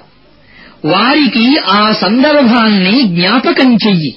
వారికి 0.84 1.58
ఆ 1.58 1.92
సందర్భాన్ని 1.92 3.02
జ్ఞాపకం 3.02 3.74
చెయ్యి. 3.74 4.16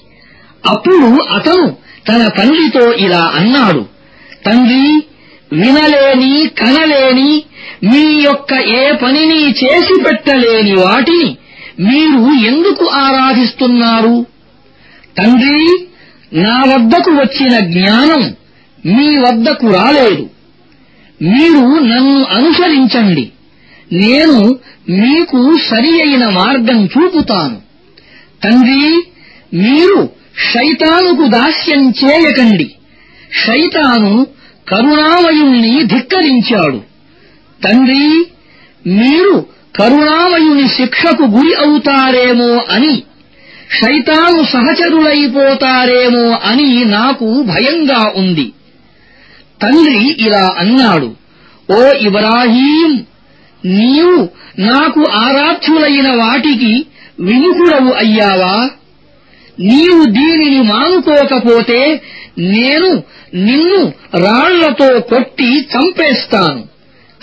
అప్పుడు 0.66 1.22
అతను 1.22 1.78
తన 2.08 2.28
తండ్రితో 2.28 2.92
ఇలా 2.92 3.32
అన్నాడు 3.36 3.86
తండ్రి 4.46 5.04
వినలేని 5.54 6.48
కనలేని 6.48 7.44
మీ 7.84 8.22
యొక్క 8.22 8.54
ఏ 8.54 8.92
పనిని 8.92 9.50
చేసి 9.50 10.04
పెట్టలేని 10.04 10.74
వాటిని 10.74 11.38
మీరు 11.80 12.34
ఎందుకు 12.34 12.86
ఆరాధిస్తున్నారు? 12.86 14.26
తండ్రి 15.18 15.88
నా 16.34 16.64
వద్దకు 16.66 17.12
వచ్చిన 17.12 17.60
జ్ఞానం 17.60 18.36
మీ 18.86 19.18
వద్దకు 19.18 19.68
రాలేదు. 19.68 20.30
మీరు 21.22 21.80
నన్ను 21.80 22.24
అనుసరించండి. 22.24 23.32
నేను 23.94 24.60
మీకు 24.90 25.58
సరి 25.70 26.02
అయిన 26.02 26.30
మార్గం 26.30 26.86
చూపుతాను. 26.86 27.58
తండ్రి 28.44 29.08
మీరు 29.54 30.10
శైతానుకు 30.54 31.28
దాస్యం 31.28 31.90
చేయకండి. 31.90 32.72
శైతాను 33.48 34.28
కరుణామయుణ్ణి 34.68 35.84
ధిక్కరించాడు. 35.84 36.82
తండ్రి 37.64 38.28
మీరు 38.88 39.46
కరుణామయుని 39.80 40.68
శిక్షకు 40.68 41.24
గురి 41.24 41.56
అవుతారేమో 41.56 42.62
అని 42.70 43.04
శైతాను 43.82 44.44
సహచరులైపోతారేమో 44.44 46.40
అని 46.44 46.86
నాకు 46.86 47.44
భయంగా 47.44 48.14
ఉంది. 48.16 48.52
తండ్రి 49.66 50.16
ఇలా 50.28 50.56
అన్నాడు 50.58 51.16
ఓ 51.72 51.92
ఇబ్రాహీం 52.02 53.06
నీవు 53.66 54.30
నాకు 54.60 55.06
ఆరాధ్యులైన 55.12 56.16
వాటికి 56.16 56.86
విముఖుడవు 57.20 57.92
అయ్యావా? 57.92 58.70
నీవు 59.60 60.06
దీనిని 60.06 60.62
మానుకోకపోతే 60.62 62.02
నేను 62.40 63.04
నిన్ను 63.34 63.94
రాళ్ళతో 64.18 65.00
కొట్టి 65.00 65.62
చంపేస్తాను. 65.62 66.68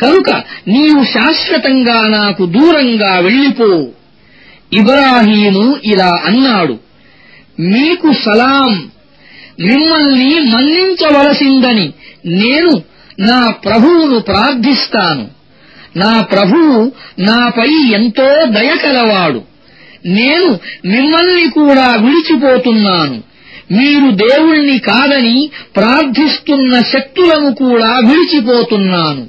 కనుక 0.00 0.30
నీవు 0.68 1.04
శాశ్వతంగా 1.04 2.08
నాకు 2.08 2.46
దూరంగా 2.46 3.18
వెళ్ళిపో. 3.18 3.88
ఇబ్రాహీము 4.72 5.76
ఇలా 5.84 6.20
అన్నాడు 6.24 6.78
మీకు 7.60 8.12
సలాం 8.12 8.90
మిమ్మల్ని 9.60 10.40
మన్నించవలసిందని 10.50 11.92
నేను 12.26 12.82
నా 13.20 13.50
ప్రభువును 13.50 14.20
ప్రార్థిస్తాను. 14.20 15.28
నా 15.96 16.22
ప్రభువు 16.22 16.92
నాపై 17.18 17.92
ఎంతో 17.92 18.46
దయకలవాడు 18.46 19.42
నేను 20.06 20.58
మిమ్మల్ని 20.84 21.50
కూడా 21.50 21.96
విడిచిపోతున్నాను. 21.96 23.22
మీరు 23.72 24.10
దేవుణ్ణి 24.10 24.78
కాదని 24.78 25.50
ప్రార్థిస్తున్న 25.76 26.80
శక్తులను 26.80 27.54
కూడా 27.54 27.98
విడిచిపోతున్నాను. 27.98 29.28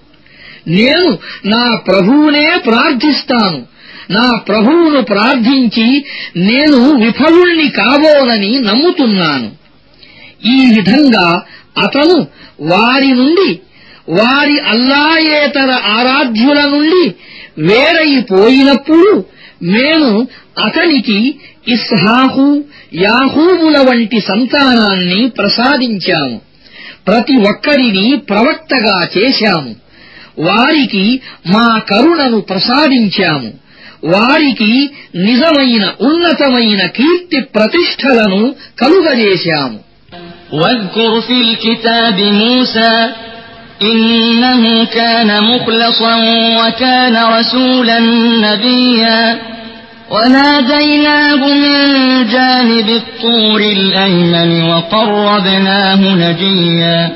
నేను 0.67 1.17
నా 1.45 1.75
ప్రభువునే 1.75 2.57
ప్రార్థిస్తాను. 2.65 3.63
నా 4.09 4.31
ప్రభువును 4.37 5.01
ప్రార్థించి 5.01 6.05
నేను 6.35 7.05
విఫలుణ్ణి 7.05 7.69
కాబోనని 7.69 8.59
నమ్ముతున్నాను. 8.59 9.51
ఈ 10.45 10.73
విధంగా 10.75 11.43
అతను 11.83 12.27
వారి 12.61 13.11
నుండి 13.11 13.59
వారి 14.09 14.59
అల్లాయేతర 14.59 15.71
ఆరాధ్యుల 15.71 16.61
నుండి 16.61 17.15
వేరైపోయినప్పుడు 17.57 19.25
మేము 19.63 20.27
అతనికి 20.63 21.35
ఇస్హాహు 21.67 22.63
యాహూబుల 22.93 23.77
వంటి 23.77 24.19
సంతానాన్ని 24.19 25.29
ప్రసాదించాము. 25.29 26.41
ప్రతి 27.07 27.35
ఒక్కరిని 27.37 28.17
ప్రవక్తగా 28.17 29.07
చేశాము. 29.17 29.75
వారికి 30.39 31.21
మా 31.47 31.79
కరుణను 31.79 32.41
ప్రసాదించాము. 32.41 33.53
వారికి 34.05 34.89
నిజమైన 35.15 35.93
ఉన్నతమైన 36.01 36.85
కీర్తి 36.85 37.41
ప్రతిష్టలను 37.41 38.55
కలుగజేశాము. 38.81 39.92
واذكر 40.52 41.20
في 41.20 41.36
الكتاب 41.40 42.18
موسى 42.20 42.94
إنه 43.82 44.84
كان 44.84 45.30
مخلصا 45.44 46.14
وكان 46.60 47.16
رسولا 47.38 47.98
نبيا 48.46 49.38
وناديناه 50.10 51.36
من 51.64 51.78
جانب 52.34 52.88
الطور 52.88 53.60
الأيمن 53.60 54.62
وقربناه 54.70 56.00
نجيا 56.14 57.12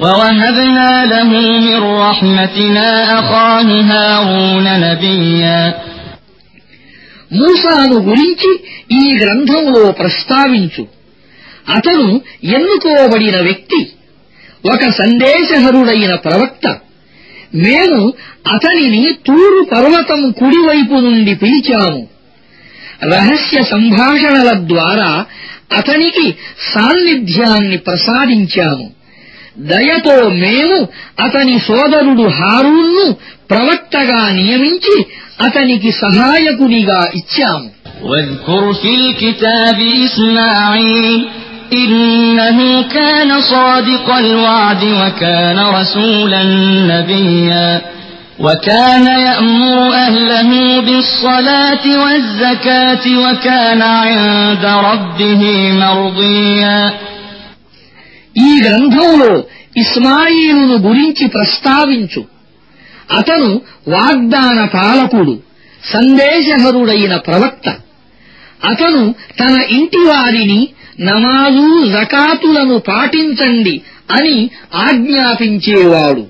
ووهبنا 0.00 1.06
له 1.06 1.30
من 1.66 1.80
رحمتنا 2.06 2.88
أخاه 3.18 3.68
هارون 3.90 4.66
نبيا 4.86 5.62
మూసాను 7.40 7.96
గురించి 8.08 8.50
ఈ 9.00 9.04
గ్రంథంలో 9.20 9.82
ప్రస్తావించు 10.00 10.82
అతను 11.76 12.06
ఎన్నుకోబడిన 12.56 13.36
వ్యక్తి 13.40 13.80
ఒక 14.64 14.84
సందేశహరుడైన 15.00 16.12
ప్రవక్త 16.24 16.66
మేము 17.64 18.00
అతనిని 18.54 19.04
తూరు 19.26 19.60
పర్వతం 19.72 20.20
కుడివైపు 20.40 20.96
నుండి 21.06 21.32
పిలిచాము 21.34 22.02
రహస్య 23.12 23.58
సంభాషణల 23.72 24.50
ద్వారా 24.72 25.10
అతనికి 25.78 26.26
సాన్నిధ్యాన్ని 26.72 27.78
ప్రసాదించాము 27.86 28.86
దయతో 29.70 30.14
మేము 30.42 30.76
అతని 31.24 31.56
సోదరుడు 31.68 32.26
హారూన్ను 32.38 33.06
ప్రవక్తగా 33.50 34.22
నియమించి 34.38 34.96
అతనికి 35.46 35.92
సహాయకునిగా 36.02 37.02
ఇచ్చాము 37.20 37.68
واذكر 38.04 38.62
في 38.74 38.92
الكتاب 38.96 39.78
إسماعيل 40.06 41.20
إنه 41.74 42.58
كان 42.88 43.40
صادق 43.40 44.06
الوعد 44.16 44.82
وكان 45.00 45.58
رسولا 45.70 46.42
نبيا 46.92 47.80
وكان 48.38 49.06
يأمر 49.20 49.78
أهله 50.06 50.50
بالصلاة 50.80 51.84
والزكاة 52.02 53.04
وكان 53.18 53.82
عند 53.82 54.64
ربه 54.88 55.42
مرضيا 55.74 56.80
ఈ 58.36 58.50
గ్రంథంలో 58.66 59.30
ఇస్మాయిలును 59.76 60.76
గురించి 60.86 61.24
ప్రస్తావించు 61.26 62.22
అతను 63.18 63.48
వాగ్దాన 63.88 64.58
పాలకుడు 64.74 65.34
సందేశహరుడైన 65.82 67.14
ప్రవక్త 67.26 67.66
అతను 68.70 69.02
తన 69.40 69.54
ఇంటి 69.78 70.00
వారిని 70.08 70.60
నమాజు 71.00 71.64
జకాతులను 71.94 72.76
పాటించండి 72.88 73.74
అని 74.10 74.36
ఆజ్ఞాపించేవాడు 74.86 76.22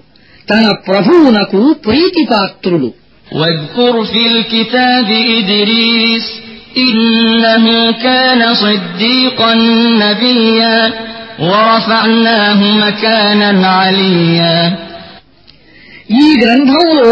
తన 0.48 0.64
ప్రభువునకు 0.86 1.60
ప్రీతిపాత్రుడు 1.86 2.90
واذكر 3.26 3.94
في 4.04 4.22
الكتاب 4.26 5.08
إدريس 5.38 6.26
إنه 6.78 7.64
كان 7.98 8.40
صديقا 8.56 9.52
نبيا 10.02 10.78
ورفعناه 11.42 12.60
مكانا 12.82 13.50
عليا 13.76 14.56
ఈ 16.20 16.26
గ్రంథంలో 16.42 17.10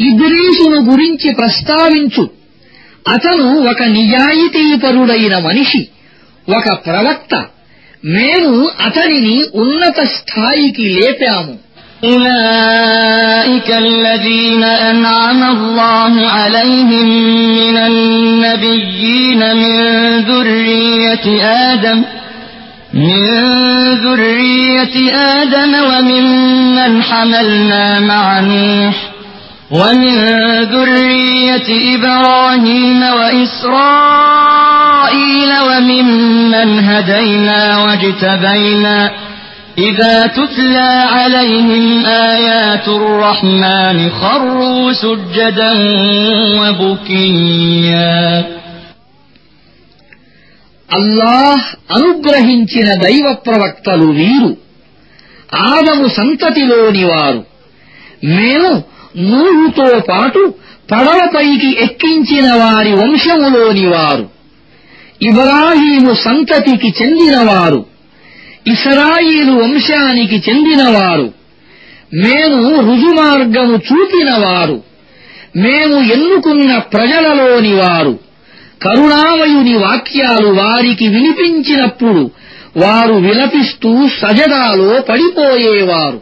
ఇద్రీసును 0.00 0.78
గురించి 0.90 1.28
ప్రస్తావించు 1.32 2.24
అతను 3.06 3.46
ఒక 3.70 3.80
నిజాయితీపరుడైన 3.96 5.34
మనిషి 5.38 5.80
ఒక 6.48 6.68
ప్రవక్త 6.86 7.32
మేము 8.14 8.54
అతనిని 8.86 9.36
ఉన్నత 9.62 9.98
స్థాయికి 10.16 10.86
లేపాము 10.98 11.54
أولئك 12.12 13.70
الذين 13.86 14.64
أنعم 14.64 15.42
الله 15.42 16.14
عليهم 16.28 17.06
من 17.60 17.76
النبيين 17.76 19.40
من 19.56 19.76
ذرية 20.20 21.26
آدم 21.70 21.98
من 22.94 23.22
ذرية 23.96 24.96
آدم 25.38 25.72
وممن 25.90 27.02
حملنا 27.02 28.00
مع 28.00 28.40
نوح 28.40 28.96
ومن 29.70 30.14
ذرية 30.74 31.68
إبراهيم 31.94 33.02
وإسرائيل 33.18 34.65
وممن 35.62 36.78
هدينا 36.80 37.78
واجتبينا 37.78 39.10
إذا 39.78 40.26
تتلى 40.28 40.90
عليهم 41.08 42.06
آيات 42.06 42.88
الرحمن 42.90 44.10
خروا 44.12 44.92
سجدا 44.94 45.72
وبكيا 46.60 48.44
అల్లాహ్ 50.88 51.66
అనుగ్రహించిన 51.96 52.88
దైవ 53.04 53.26
ప్రవక్తలు 53.46 54.08
వీరు 54.18 54.50
ఆదము 55.68 56.06
సంతతిలోని 56.16 57.04
వారు 57.04 57.40
మేము 58.36 58.72
నూహుతో 59.30 59.88
పాటు 60.10 60.42
పడవపైకి 60.92 61.70
ఎక్కించిన 61.86 62.48
వారి 62.52 62.92
వంశములోని 63.00 63.86
వారు 63.86 64.24
ఇబ్రాహీము 65.21 66.13
సంతతికి 66.13 66.93
చెందినవారు. 67.01 67.85
ఇస్రాయిలు 68.67 69.51
వంశానికి 69.51 70.43
చెందినవారు. 70.49 71.33
మేము 72.13 72.79
రుజుమార్గము 72.79 73.77
చూపినవారు. 73.77 74.83
మేము 75.55 76.13
ఎన్నుకున్న 76.13 76.77
ప్రజలలోని 76.77 77.73
వారు. 77.73 78.19
కరుణామయుని 78.81 79.77
వాక్యాలు 79.77 80.47
వారికి 80.47 81.07
వినిపించినప్పుడు 81.07 82.31
వారు 82.77 83.13
విలపిస్తూ 83.13 84.07
సజదాలో 84.07 85.01
పడిపోయేవారు. 85.09 86.21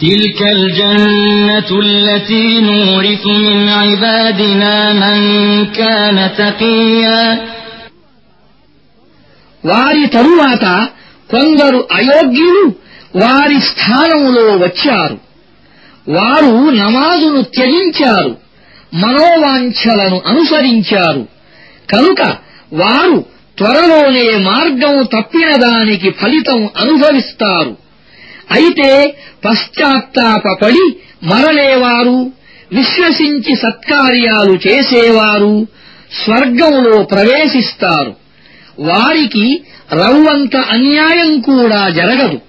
تلك 0.00 0.42
الجنة 0.42 1.70
التي 1.80 2.60
نورث 2.60 3.24
من 3.26 3.68
عبادنا 3.70 4.74
من 4.94 5.18
كان 5.72 6.16
تقيا 6.38 7.22
వారి 9.64 10.04
తరువాత 10.08 10.64
కొందరు 11.30 11.78
అయోగ్యులు 11.92 12.64
వారి 13.16 13.58
స్థానంలో 13.60 14.46
వచ్చారు 14.64 15.16
వారు 16.08 16.52
నమాజును 16.82 17.40
త్యజించారు 17.54 18.32
మనోవాంఛలను 18.92 20.18
అనుసరించారు 20.26 21.22
కనుక 21.90 22.20
వారు 22.72 23.16
త్వరలోనే 23.58 24.26
మార్గం 24.50 24.94
తప్పిన 25.14 25.50
దానికి 25.56 26.10
ఫలితం 26.20 26.60
అనుభవిస్తారు 26.76 27.72
అయితే 28.51 29.15
పశ్చాత్తాపడి 29.45 30.95
మరలేవారు 31.23 32.31
విశ్వసించి 32.73 33.55
సత్కార్యాలు 33.55 34.59
చేసేవారు 34.67 35.67
స్వర్గంలో 36.23 37.03
ప్రవేశిస్తారు. 37.03 38.15
వారికి 38.79 39.61
రవ్వంత 39.93 40.55
అన్యాయం 40.55 41.39
కూడా 41.39 41.89
జరగదు. 41.89 42.41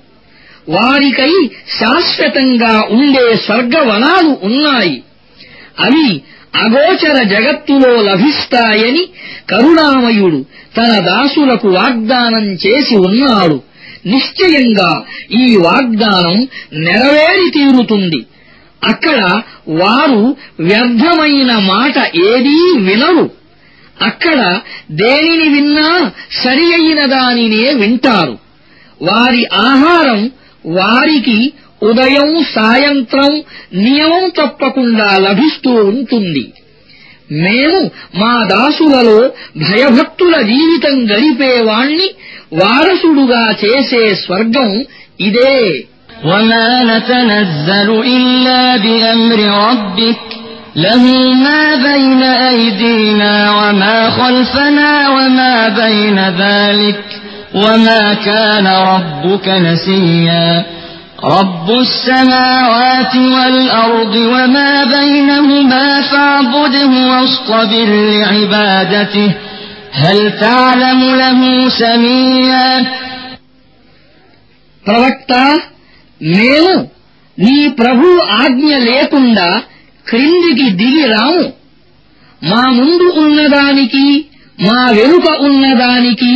వారికై 0.69 1.51
శాశ్వతంగా 1.81 2.85
ఉండే 2.91 3.37
స్వర్గవనాలు 3.37 4.39
ఉన్నాయి. 4.43 5.03
అవి 5.81 6.23
అగోచర 6.55 7.23
జగత్తులో 7.23 8.03
లభిస్తాయని 8.03 9.09
కరుణామయుడు 9.51 10.45
తన 10.77 10.99
దాసులకు 10.99 11.69
వాగ్దానం 11.69 12.53
చేసి 12.53 12.97
ఉన్నాడు. 12.97 13.70
నిశ్చయంగా 14.07 15.05
ఈ 15.33 15.57
వాగ్దానం 15.57 16.49
నెరవేరి 16.73 17.51
తీరుతుంది. 17.51 18.27
అక్కడ 18.85 19.43
వారు 19.69 20.37
వ్యర్థమైన 20.61 21.59
మాట 21.59 21.99
ఏదీ 21.99 22.79
వినరు. 22.79 23.31
అక్కడ 24.03 24.61
దేనిని 24.91 25.49
విన్నా 25.49 26.13
సరి 26.45 26.75
అయిన 26.75 27.07
దానినే 27.07 27.75
వింటారు. 27.75 28.39
వారి 29.03 29.47
ఆహారం 29.47 30.31
వారికి 30.67 31.53
ఉదయం 31.83 32.45
సాయంత్రం 32.55 33.43
నియమం 33.75 34.29
తప్పకుండా 34.29 35.19
లభిస్తూ 35.19 35.71
ఉంటుంది. 35.71 36.53
మేము 37.44 37.80
మా 38.22 38.34
దాసులలో 38.52 39.20
భయభక్తుల 39.64 40.36
జీవితం 40.52 40.96
గడిపేవాణ్ణి 41.12 42.08
వారసుడుగా 42.60 43.44
చేసే 43.64 44.06
స్వర్గం 44.24 44.72
ఇదే 45.20 45.58
وما 46.24 46.68
نتنزل 46.84 47.90
إلا 48.08 48.62
بأمر 48.78 49.40
ربك 49.66 50.26
له 50.76 51.04
ما 51.46 51.64
بين 51.88 52.24
أيدينا 52.24 53.34
وما 53.52 53.98
خلفنا 54.12 55.10
وما 55.10 55.56
بين 55.82 56.20
ذلك 56.40 57.04
وما 57.56 58.14
كان 58.26 58.68
ربك 58.92 59.48
نسيا 59.68 60.66
رب 61.24 61.70
السماوات 61.72 63.16
والأرض 63.16 64.16
وما 64.16 64.84
بينهما 64.86 66.02
فاعبده 66.02 66.92
واصطبر 67.12 67.90
لعبادته 68.12 69.32
هل 69.94 70.40
تعلم 70.40 71.02
له 71.16 71.40
سميا 71.70 72.70
ప్రవక్త 74.86 75.32
మేము 76.36 76.74
నీ 77.38 77.58
ప్రభు 77.80 78.08
ఆజ్ఞ 78.42 78.70
లేకుండా 78.90 79.48
క్రిందికి 80.06 80.68
దిగి 80.82 81.06
రాము 81.14 81.46
మా 82.42 82.64
ముందు 82.80 83.06
ఉన్నదానికి 83.24 84.06
మా 84.58 84.80
వెనుక 84.98 85.28
ఉన్నదానికి 85.48 86.34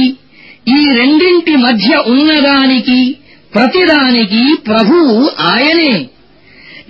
ఈ 0.75 0.79
రెండింటి 0.99 1.53
మధ్య 1.65 1.91
ఉన్నదానికి 2.13 2.99
ప్రతిదానికి 3.54 4.54
ప్రభువు 4.66 5.30
ఆయనే. 5.40 6.08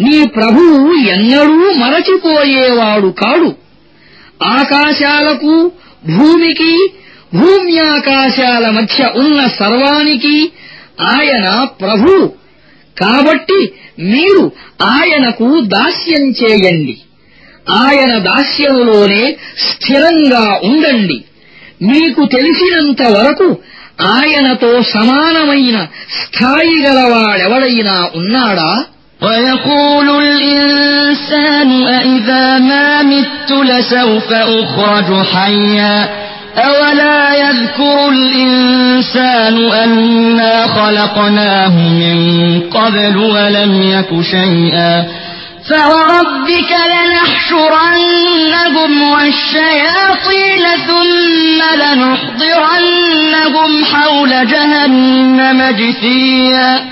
నీ 0.00 0.27
ప్రభువు 0.27 0.94
ఎన్నడూ 0.94 1.72
మరచిపోయేవాడు 1.72 3.09
కాడు. 3.09 3.55
ఆకాశాలకు 4.42 5.72
భూమికి 6.16 6.90
భూమ్యాకాశాల 7.35 8.70
మధ్య 8.70 9.11
ఉన్న 9.16 9.46
సర్వానికి 9.46 10.53
ఆయన 11.00 11.64
ప్రభు. 11.64 12.33
కాబట్టి 13.00 13.72
మీరు 13.98 14.53
ఆయనకు 14.83 15.61
దాస్యం 15.61 16.31
చేయండి. 16.31 16.98
ఆయన 17.70 18.18
దాస్యంలోనే 18.18 19.37
స్థిరంగా 19.59 20.61
ఉండండి. 20.64 21.24
మీకు 21.83 22.24
తెలిసినంత 22.33 23.03
వరకు 23.03 23.59
ఆయనతో 24.15 24.71
సమానమైన 24.93 25.77
స్థాయి 26.19 26.77
గలవాడెవడైనా 26.85 27.97
ఉన్నాడా 28.19 28.71
ويقول 29.21 30.07
الإنسان 30.23 31.69
أإذا 31.97 32.57
ما 32.59 32.88
مت 33.03 33.49
لسوف 33.69 34.29
أخرج 34.59 35.09
حيا 35.25 35.95
أولا 36.57 37.19
يذكر 37.35 38.09
الإنسان 38.09 39.55
أنا 39.83 40.67
خلقناه 40.67 41.75
من 42.01 42.17
قبل 42.69 43.17
ولم 43.17 43.81
يك 43.95 44.21
شيئا 44.25 44.93
فوربك 45.68 46.72
لنحشرنهم 46.94 48.92
والشياطين 49.03 50.64
ثم 50.87 51.61
لنحضرنهم 51.83 53.85
حول 53.85 54.46
جهنم 54.46 55.77
جثيا 55.79 56.85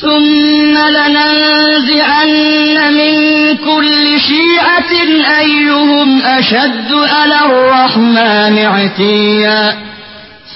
ثم 0.00 0.78
لننزعن 0.78 2.94
من 2.94 3.14
كل 3.56 4.20
شيعة 4.20 4.92
أيهم 5.40 6.22
أشد 6.22 6.92
على 6.92 7.38
الرحمن 7.44 8.58
عتيا 8.58 9.76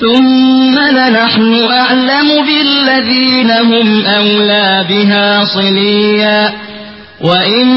ثم 0.01 0.79
لنحن 0.79 1.69
أعلم 1.73 2.47
بالذين 2.47 3.51
هم 3.51 4.07
أولى 4.07 4.85
بها 4.89 5.45
صليا 5.45 6.53
وإن 7.22 7.68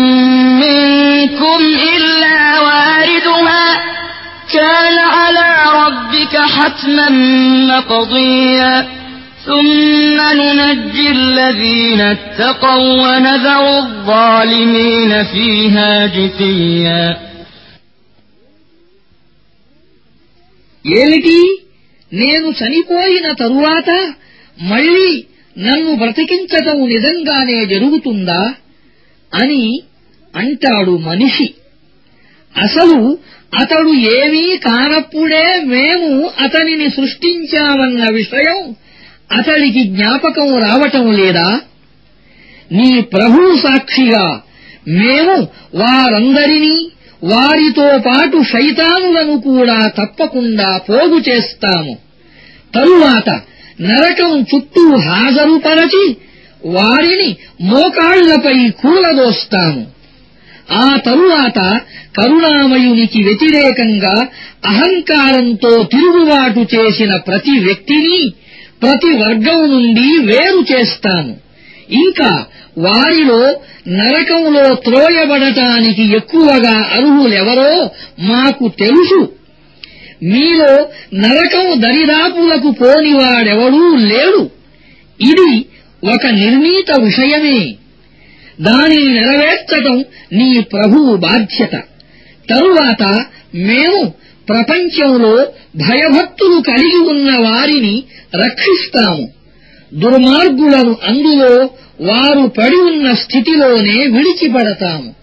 منكم 0.61 1.61
إلا 1.97 2.39
واردها 2.61 3.67
كان 4.53 4.99
على 4.99 5.49
ربك 5.75 6.35
حتما 6.37 7.09
مقضيا 7.73 8.89
ثم 9.47 10.19
ننجي 10.41 11.11
الذين 11.11 12.01
اتقوا 12.01 12.93
ونذر 13.03 13.79
الظالمين 13.79 15.25
فيها 15.25 16.07
جثيا 16.07 17.05
ఏమిటి 20.85 21.39
నేను 22.13 22.49
చనిపోయిన 22.61 23.27
తరువాత 23.33 23.91
మళ్ళీ 24.63 25.11
నన్ను 25.57 25.93
బ్రతికించటం 25.95 26.79
నిజంగానే 26.93 27.59
జరుగుతుందా 27.65 28.43
అని 29.34 29.82
అంటాడు 30.36 30.98
మనిషి. 30.98 31.54
అసలు 32.58 33.18
అతడు 33.60 33.94
ఏమీ 33.94 34.58
కానప్పుడే 34.58 35.62
మేము 35.64 36.32
అతనిని 36.40 36.90
సృష్టించామన్న 36.90 38.10
విషయం 38.14 38.76
అతడికి 39.32 39.84
జ్ఞాపకం 39.84 40.58
రావటం 40.58 41.12
లేదా? 41.12 41.62
నీ 42.72 43.02
ప్రభు 43.02 43.58
సాక్షిగా 43.58 44.42
మేము 44.88 45.36
వారందరినీ 45.76 46.90
వారితో 47.24 47.98
పాటు 47.98 48.44
శైతానులను 48.44 49.42
కూడా 49.42 49.88
తప్పకుండా 49.88 50.78
పోగు 50.78 51.30
చేస్తాము. 51.30 51.98
తరువాత 52.76 53.30
నరకం 53.82 54.46
చుట్టూ 54.56 54.96
హాజరుపరచి 54.96 56.18
వారిని 56.66 57.36
మోకాళ్ళపై 57.62 58.70
కూలదోస్తాము 58.70 59.88
ఆ 60.72 61.00
తరువాత 61.06 61.80
కరుణామయునికి 62.18 63.24
వ్యతిరేకంగా 63.24 64.28
అహంకారంతో 64.66 65.84
తిరుగుబాటు 65.84 66.76
చేసిన 66.76 67.16
ప్రతి 67.16 67.60
వ్యక్తిని 67.60 68.34
ప్రతి 68.82 69.08
వర్గం 69.08 69.72
నుండి 69.72 70.26
వేరు 70.26 70.66
చేస్తాను. 70.74 71.36
ఇంకా 71.92 72.46
వారిలో 72.78 73.56
నరకంలో 73.88 74.76
త్రోయబడటానికి 74.76 76.16
ఎక్కువగా 76.16 76.80
అర్హులెవరో 76.80 77.90
మాకు 78.20 78.72
తెలుసు. 78.80 79.32
మీలో 80.24 80.88
నరకం 81.14 81.82
దరిదాపులకు 81.82 82.72
పోనివాడెవడూ 82.72 83.96
లేడు. 83.96 84.50
ఇది 85.22 85.66
ఒక 86.04 86.26
నిర్ణీత 86.26 87.00
విషయమే. 87.00 87.76
దానిని 88.62 89.14
నెరవేర్చటం 89.14 90.06
నీ 90.32 90.62
ప్రభువు 90.62 91.16
బాధ్యత. 91.16 91.72
తరువాత 92.50 93.26
మేము 93.56 94.14
ప్రపంచంలో 94.50 95.48
భయభక్తులు 95.76 96.62
కలిగి 96.62 96.98
ఉన్న 96.98 97.38
వారిని 97.38 98.04
రక్షిస్తాము. 98.36 99.30
దుర్మార్గులను 99.94 100.98
అందులో 101.08 101.70
వారు 102.02 102.48
పడి 102.48 102.76
ఉన్న 102.76 103.14
స్థితిలోనే 103.14 104.08
విడిచిపడతాము. 104.08 105.23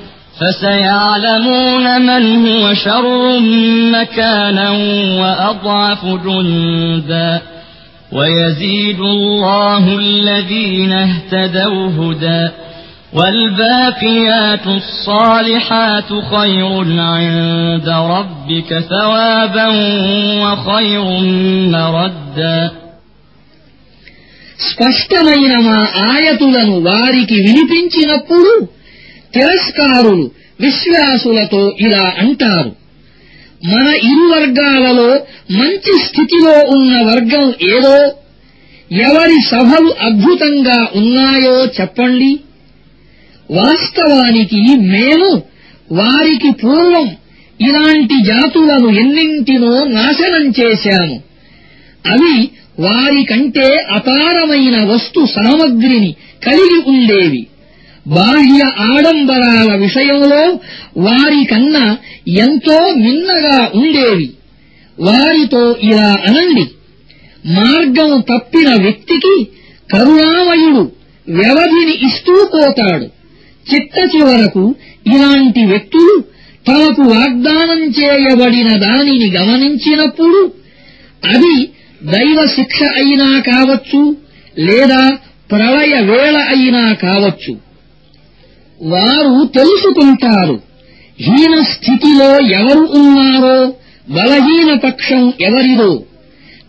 فسيعلمون 0.40 2.00
من 2.00 2.46
هو 2.46 2.74
شر 2.74 3.40
مكانا 3.94 4.70
وأضعف 5.20 6.06
جندا 6.06 7.40
ويزيد 8.12 9.00
الله 9.00 9.84
الذين 9.98 10.92
اهتدوا 10.92 11.88
هدى 11.98 12.48
والباقيات 13.12 14.66
الصالحات 14.66 16.10
خير 16.32 17.00
عند 17.00 17.88
ربك 17.88 18.70
ثوابا 18.90 19.68
وخير 20.42 21.04
مردا 21.76 22.70
స్పష్టమైన 24.68 25.54
మా 25.68 25.78
ఆయతులను 26.10 26.76
వారికి 26.88 27.36
వినిపించినప్పుడు 27.46 28.52
తిరస్కారులు 29.33 30.31
విశ్వాసులతో 30.61 31.77
ఇలా 31.79 32.13
అంటారు. 32.17 32.75
మన 33.65 33.87
ఇరు 33.87 34.33
వర్గాలలో 34.33 35.19
మంచి 35.51 35.99
స్థితిలో 35.99 36.51
ఉన్న 36.51 37.01
వర్గం 37.01 37.53
ఏదో? 37.61 38.13
ఎవరి 38.91 39.41
సభలు 39.47 39.95
అద్భుతంగా 40.01 40.87
ఉన్నాయో 40.95 41.65
చెప్పండి. 41.65 42.39
వాస్తవానికి 43.51 44.75
మేము 44.79 45.43
వారికి 45.91 46.51
పూర్వం 46.51 47.15
ఇలాంటి 47.61 48.23
జాతులను 48.25 48.99
ఎన్నింటినో 48.99 49.83
నాశనం 49.83 50.53
చేశాము. 50.59 51.23
అవి 52.05 52.49
వారికంటే 52.79 53.85
అపారమైన 53.91 54.85
వస్తు 54.85 55.27
సామగ్రిని 55.35 56.15
కలిగి 56.47 56.81
ఉండేవి. 56.87 57.47
బాహ్య 58.07 58.63
ఆడంబరాల 58.79 59.75
విషయంలో 59.75 60.59
వారికన్నా 60.97 61.97
ఎంతో 62.27 62.93
మిన్నగా 62.93 63.71
ఉండేవి. 63.75 64.29
వారితో 64.99 65.75
ఇలా 65.83 66.17
అనండి. 66.27 66.67
మార్గం 67.45 68.21
తప్పిన 68.21 68.83
వ్యక్తికి 68.83 69.47
కరుణామయుడు 69.93 70.91
వ్యవధిని 71.29 72.07
ఇస్తూ 72.07 72.49
పోతాడు. 72.53 73.05
చిట్ట 73.73 74.15
చివరకు 74.15 74.75
ఇలాంటి 75.07 75.65
వ్యక్తులు 75.65 76.23
తమకు 76.67 77.01
వాగ్దానం 77.01 77.83
చేయబడిన 77.83 78.75
దానిని 78.75 79.31
గమనించినప్పుడు 79.31 80.53
అది 81.25 81.69
దైవ 82.03 82.45
శిక్ష 82.45 82.83
అయినా 82.83 83.39
కావచ్చు 83.39 84.15
లేదా 84.59 85.17
ప్రళయ 85.51 86.01
వేళ 86.01 86.37
అయినా 86.37 86.93
కావచ్చు. 86.93 87.70
వారు 88.81 89.45
తెలుసుకుంటారు. 89.45 90.61
హీన 91.19 91.61
స్థితిలో 91.61 92.39
ఎవరు 92.39 92.79
ఉన్నారో 92.79 93.73
బలహీన 94.09 94.75
పక్షం 94.75 95.33
ఎవరిదో. 95.41 96.03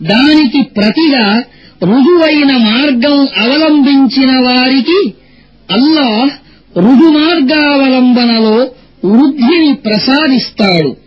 దానికి 0.01 0.61
ప్రతిగా 0.61 1.43
రుజువైన 1.83 2.57
మార్గం 2.57 3.27
అవలంబించిన 3.37 4.39
వారికి 4.39 5.13
అల్లాహ్ 5.71 6.29
రుజుమార్గావలంబనలో 6.77 8.69
వృద్ధిని 9.05 9.73
ప్రసాదిస్తాడు. 9.73 10.97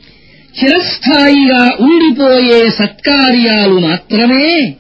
చిరస్థాయిగా 0.63 1.73
ఉండిపోయే 1.81 2.71
సత్కార్యాలు 2.71 3.79
మాత్రమే 3.79 4.75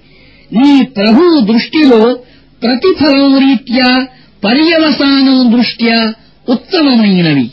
నీ 0.52 0.82
ప్రభు 0.82 1.40
దృష్టిలో 1.40 2.18
ప్రతిఫలం 2.62 3.38
రీత్యా 3.38 4.06
పర్యవసానం 4.43 5.39
దృష్ట్యా 5.55 5.97
ఉత్తమమైనవి 6.53 7.47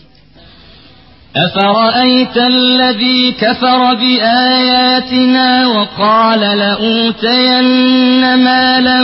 أفرأيت 1.36 2.36
الذي 2.36 3.32
كفر 3.32 3.94
بآياتنا 3.94 5.66
وقال 5.66 6.40
لأوتين 6.40 8.22
مالا 8.46 9.02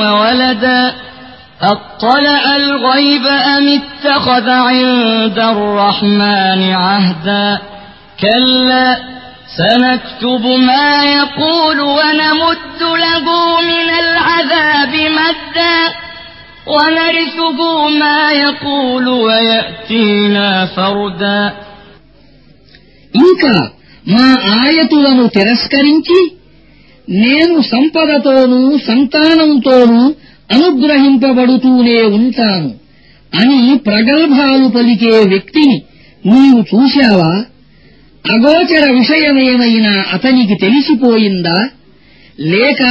وولدا 0.00 0.92
أطلع 1.62 2.42
الغيب 2.56 3.26
أم 3.26 3.64
اتخذ 3.80 4.48
عند 4.48 5.38
الرحمن 5.38 6.72
عهدا 6.72 7.58
كلا 8.20 8.86
سنكتب 9.58 10.44
ما 10.46 11.04
يقول 11.04 11.80
ونمد 11.80 12.80
له 13.04 13.26
من 13.60 13.88
العذاب 14.04 14.94
مدا 15.20 15.78
ونرثه 16.66 17.58
ما 18.00 18.20
يقول 18.42 19.06
ويأتينا 19.26 20.48
فردا 20.76 21.40
ఇంకా 23.14 23.54
మా 24.06 24.26
ఆయతులను 24.58 25.24
తిరస్కరించి 25.36 26.20
నేను 27.22 27.56
సంపదతోనూ 27.72 28.60
సంతానంతోనూ 28.88 30.02
అనుగ్రహింపబడుతూనే 30.50 31.98
ఉంటాను 32.10 32.70
అని 33.32 33.60
ప్రగల్భాలు 33.88 34.66
పలికే 34.68 35.14
వ్యక్తిని 35.32 35.76
నీవు 36.24 36.60
చూశావా 36.70 37.32
అగోచర 38.24 38.84
విషయమేమైనా 39.00 39.92
అతనికి 40.12 40.54
తెలిసిపోయిందా 40.64 41.58
లేక 42.52 42.82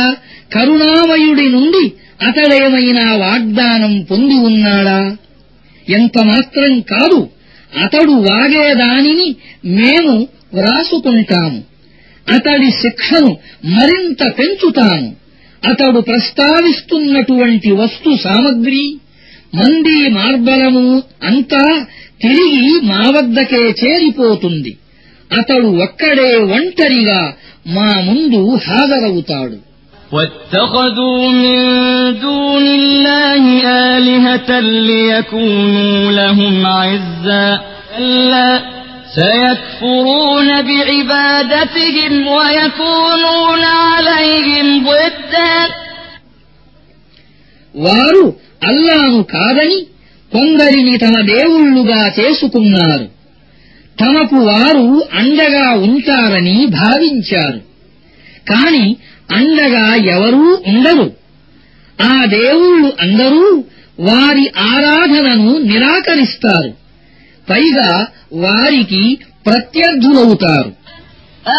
కరుణామయుడి 0.55 1.47
నుండి 1.55 1.83
అతడేమైనా 2.22 3.16
వాగ్దానం 3.16 4.02
పొంది 4.02 4.34
ఉన్నాడా? 4.34 5.16
ఎంతమాత్రం 5.88 6.80
కాదు 6.80 7.28
అతడు 7.82 8.12
వాగేదానిని 8.12 9.36
మేము 9.64 10.28
వ్రాసుకుంటాము. 10.54 11.62
అతడి 12.28 12.70
శిక్షను 12.70 13.38
మరింత 13.64 14.32
పెంచుతాము. 14.38 15.16
అతడు 15.64 16.00
ప్రస్తావిస్తున్నటువంటి 16.00 17.72
వస్తు 17.72 18.16
సామగ్రి 18.24 18.98
మంది 19.54 20.08
మార్బలము 20.08 21.02
అంతా 21.22 21.86
తిరిగి 22.22 22.80
మా 22.82 23.10
వద్దకే 23.10 23.74
చేరిపోతుంది. 23.84 24.76
అతడు 25.38 25.66
ఒక్కడే 25.66 26.36
ఒంటరిగా 26.36 27.34
మా 27.66 28.00
ముందు 28.00 28.58
హాజరవుతాడు. 28.68 29.73
واتخذوا 30.12 31.28
من 31.28 31.58
دون 32.20 32.66
الله 32.66 33.44
آلهة 33.68 34.60
ليكونوا 34.60 36.12
لهم 36.12 36.66
عزا. 36.66 37.60
ألا 37.98 38.58
سيكفرون 39.20 40.48
بعبادتهم 40.62 42.12
ويكونون 42.26 43.62
عليهم 43.64 44.86
ضدا. 44.86 45.68
వారు 47.76 48.36
అల్లాను 48.64 49.22
కాదని 49.22 49.82
కొందరిని 50.32 50.98
తమ 50.98 51.20
దేవుళ్ళుగా 51.20 52.12
చేసుకున్నారు. 52.20 53.06
తమకు 54.00 54.36
వారు 54.36 55.02
అండగా 55.12 55.70
ఉంటారని 55.70 56.66
భావించారు. 56.66 57.74
కాని 58.48 58.96
అండగా 59.30 59.86
ఎవరూ 60.14 60.46
ఉండరు 60.70 61.06
ఆ 61.98 62.16
దేవుళ్ళు 62.36 62.88
అందరూ 63.04 63.44
వారి 63.98 64.44
ఆరాధనను 64.72 65.52
నిరాకరిస్తారు 65.70 66.72
పైగా 67.48 67.90
వారికి 68.44 69.04
ప్రత్యర్థులవుతారు 69.46 70.70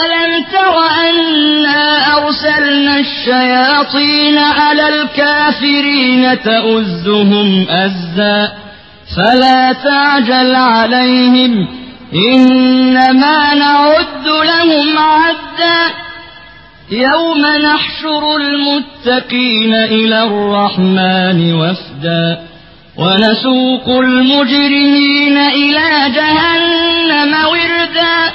ألم 0.01 0.31
تر 0.53 0.75
أنا 1.01 1.83
أرسلنا 2.17 2.99
الشياطين 2.99 4.37
على 4.37 4.85
الكافرين 4.89 6.23
تؤزهم 6.43 7.49
أزا 7.85 8.39
فلا 9.15 9.73
تعجل 9.83 10.55
عليهم 10.55 11.53
إنما 12.29 13.53
نعد 13.55 14.27
لهم 14.43 14.87
عدا 14.97 15.79
يوم 16.91 17.41
نحشر 17.41 18.37
المتقين 18.37 19.73
إلى 19.73 20.23
الرحمن 20.23 21.53
وفدا 21.53 22.39
ونسوق 22.97 23.89
المجرمين 23.89 25.37
إلى 25.37 26.13
جهنم 26.15 27.33
وردا 27.51 28.33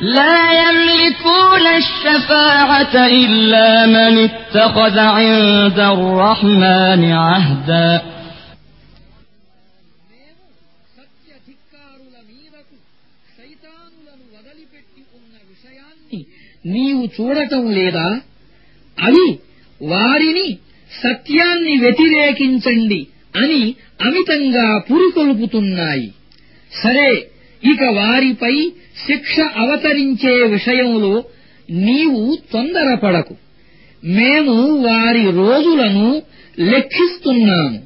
لا 0.00 0.50
يملكون 0.52 1.66
الشفاعة 1.76 3.06
إلا 3.06 3.86
من 3.86 4.18
اتخذ 4.30 4.98
عند 4.98 5.78
الرحمن 5.78 7.12
عهدا 7.12 8.02
నీవు 16.68 17.08
చూడటం 17.20 17.70
లేదా? 17.70 18.20
అవి 19.02 19.38
వారిని 19.82 20.58
సత్యాన్ని 21.02 21.78
వ్యతిరేకించండి 21.78 23.06
అని 23.36 23.74
అమితంగా 24.02 24.78
పురికొల్పుతున్నాయి. 24.78 26.12
సరే 26.82 27.30
ఇక 27.72 27.82
వారిపై 27.82 28.72
శిక్ష 29.06 29.40
అవతరించే 29.40 30.46
విషయంలో 30.46 31.24
నీవు 31.70 32.38
తొందరపడకు. 32.52 33.36
మేము 34.04 34.76
వారి 34.76 35.24
రోజులను 35.24 36.22
లెక్కిస్తున్నాము. 36.58 37.82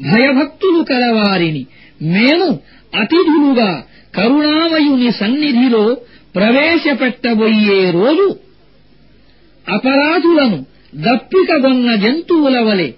భయభక్తులు 0.00 0.82
కలవారిని 0.82 1.66
మేము 2.02 2.60
అతిథులుగా 3.00 3.84
కరుణామయుని 4.16 5.12
సన్నిధిలో 5.12 5.96
ప్రవేశపెట్టబోయే 6.34 7.90
రోజు 7.90 8.36
అపరాధులను 9.68 10.66
దప్పికగొన్న 10.94 11.94
జంతువుల 11.94 12.60
వలె 12.60 12.92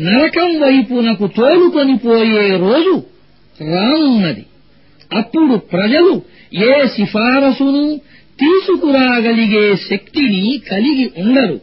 నరకం 0.00 0.60
వైపునకు 0.60 1.26
తోలుకొని 1.26 1.96
పోయే 1.96 2.56
రోజు 2.56 3.02
రానున్నది. 3.60 4.44
అప్పుడు 5.12 5.56
ప్రజలు 5.56 6.22
ఏ 6.54 6.86
సిఫారసును 6.86 8.00
తీసుకురాగలిగే 8.38 9.76
శక్తిని 9.76 10.60
కలిగి 10.70 11.10
ఉండరు. 11.18 11.60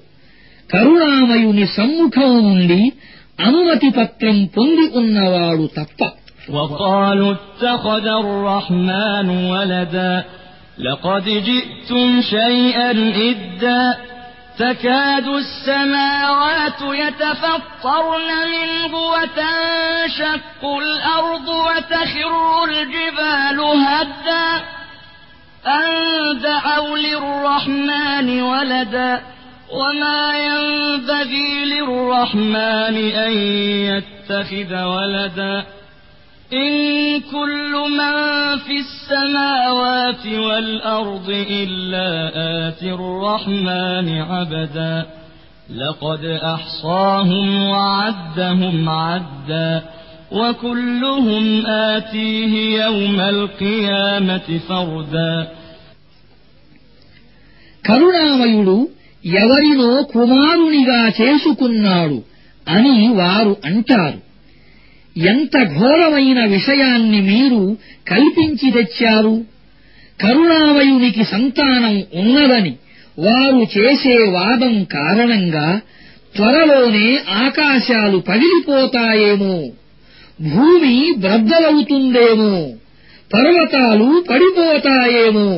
కరుణామయుని 0.72 1.68
సమ్ముఖం 1.68 2.44
నుండి 2.44 2.92
అనుమతి 3.40 3.90
పత్రం 3.90 4.46
పొంది 4.46 4.98
ఉన్నవాడు 4.98 5.70
తప్ప 5.78 6.21
وقالوا 6.50 7.34
اتخذ 7.34 8.08
الرحمن 8.08 9.52
ولدا. 9.52 10.26
لقد 10.80 11.24
جئتم 11.24 12.22
شيئا 12.22 12.92
إدا. 13.16 13.98
تكاد 14.60 15.28
السماوات 15.28 16.82
يتفطرن 16.82 18.28
منه 18.52 18.98
وتنشق 18.98 20.66
الأرض 20.82 21.48
وتخر 21.48 22.64
الجبال 22.64 23.60
هدا. 23.60 24.64
أن 25.68 26.42
دعوا 26.42 26.98
للرحمن 26.98 28.42
ولدا. 28.42 29.22
وما 29.72 30.34
ينبغي 30.38 31.66
للرحمن 31.66 33.12
أن 33.12 33.32
يتخذ 33.88 34.84
ولدا. 34.84 35.64
إن 36.53 36.73
كل 37.35 37.73
من 37.91 38.15
في 38.59 38.77
السماوات 38.79 40.25
والأرض 40.27 41.29
إلا 41.61 42.09
آتي 42.69 42.89
الرحمن 42.93 44.09
عبدا 44.31 44.97
لقد 45.77 46.25
أحصاهم 46.55 47.49
وعدهم 47.65 48.89
عدا 48.89 49.83
وكلهم 50.33 51.67
آتيه 51.67 52.53
يوم 52.85 53.21
القيامة 53.35 54.49
فردا 54.69 55.33
కరుణామయుడు 57.85 58.77
ఎవరినో 59.25 59.91
కుమారునిగా 60.15 61.01
చేసుకున్నాడు 61.19 62.19
అని 62.67 62.95
వారు 63.19 63.53
అంటారు 63.65 64.19
ఎంత 65.16 65.64
ఘోరమైన 65.78 66.46
విషయాన్ని 66.46 67.22
మీరు 67.22 67.78
కల్పించి 68.08 68.72
తెచ్చారు? 68.72 69.46
కరుణామయునికి 70.22 71.24
సంతానం 71.24 72.04
ఉన్నదని 72.14 72.74
వారు 73.20 73.68
చేసే 73.78 74.18
వాదం 74.32 74.84
కారణంగా 74.84 75.80
త్వరలోనే 76.36 77.08
ఆకాశాలు 77.46 78.18
పగిలిపోతాయేమో 78.18 79.56
భూమి 80.42 81.12
బ్రద్దలవుతుందేమో 81.18 82.54
పర్వతాలు 83.34 84.24
పడిపోతాయేమో 84.30 85.50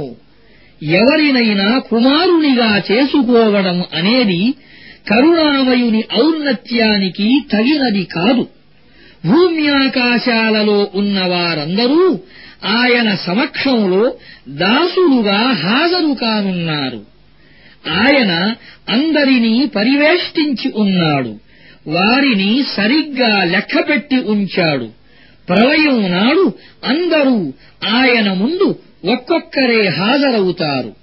ఎవరినైనా 0.81 1.79
కుమారునిగా 1.79 2.81
చేసుకోవడం 2.91 3.83
అనేది 3.93 4.41
కరుణామయుని 5.07 6.03
ఔన్నత్యానికి 6.21 7.41
తగినది 7.51 8.03
కాదు. 8.03 8.43
భూమ్యాకాశాలలో 9.25 10.91
ఉన్నవారందరూ 10.95 12.19
ఆయన 12.65 13.15
సమక్షంలో 13.15 14.15
దాసులుగా 14.47 15.51
హాజరు 15.51 16.13
కానున్నారు. 16.21 17.01
ఆయన 17.89 18.55
అందరినీ 18.89 19.65
పరివేష్టించి 19.65 20.71
ఉన్నాడు. 20.75 21.39
వారిని 21.87 22.63
సరిగ్గా 22.73 23.43
లెక్కపెట్టి 23.43 24.15
ఉంచాడు. 24.15 24.89
ప్రళయం 25.49 26.11
నాడు 26.11 26.53
అందరూ 26.85 27.53
ఆయన 27.89 28.33
ముందు 28.33 28.79
ఒక్కొక్కరే 29.11 29.87
హాజరవుతారు. 29.87 31.02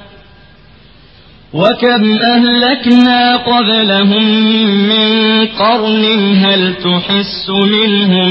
وكم 1.52 2.02
أهلكنا 2.24 3.36
قبلهم 3.36 4.24
من 4.88 5.08
قرن 5.48 6.04
هل 6.36 6.74
تحس 6.76 7.44
منهم 7.48 8.30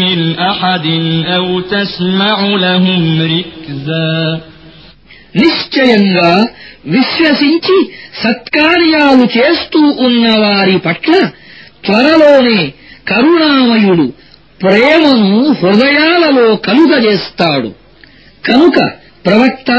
من 0.00 0.38
أحد 0.40 0.86
أو 1.28 1.60
تسمع 1.62 2.36
لهم 2.56 3.02
ركزا 3.24 4.40
నిశ్చయంగా 5.34 6.32
విశ్వసించి 6.86 7.76
సత్కార్యాలు 8.22 9.24
చేస్తూ 9.36 9.80
ఉన్న 10.06 10.24
వారి 10.42 10.76
పట్ల 10.86 11.12
త్వరలోనే 11.86 12.58
కరుణామయుడు 13.08 14.06
ప్రేమను 14.60 15.30
హృదయాలలో 15.60 16.48
కలుగజేస్తాడు 16.66 17.70
కనుక 18.44 18.76
ప్రవక్త 19.26 19.70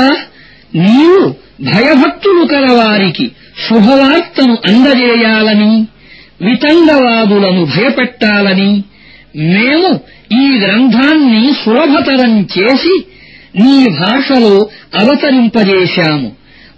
నీవు 0.84 1.22
భయభక్తులు 1.61 2.45
కలవారికి 2.45 3.31
శుభవార్తను 3.69 4.59
అందజేయాలని 4.69 5.87
వితంగవాదులను 6.41 7.65
భయపెట్టాలని 7.65 8.85
మేము 9.37 10.01
ఈ 10.33 10.59
గ్రంథాన్ని 10.59 11.53
సులభతరం 11.65 12.49
చేసి 12.59 13.05
నీ 13.57 13.87
భాషలో 14.01 14.69
అవతరింపజేశాము. 15.01 16.33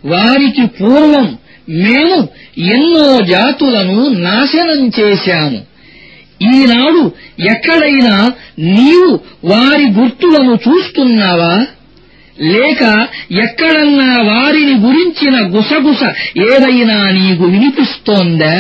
వారికి 0.05 0.66
పూర్వం 0.66 1.39
మేము 1.68 2.28
ఎన్నో 2.59 3.18
జాతులను 3.24 4.09
నాశనం 4.09 4.91
చేశాము. 5.01 5.61
ఈనాడు 6.43 7.12
ఎక్కడైనా 7.41 8.31
నీవు 8.59 9.20
వారి 9.45 9.85
గుర్తులను 9.85 10.59
చూస్తున్నావా? 10.68 11.66
లేక 12.39 12.83
ఎక్కడన్నా 13.31 14.22
వారిని 14.22 14.74
గురించిన 14.74 15.57
గుసగుస 15.57 16.03
ఏదైనా 16.37 17.11
నీకు 17.11 17.45
వినిపిస్తోందా? 17.45 18.55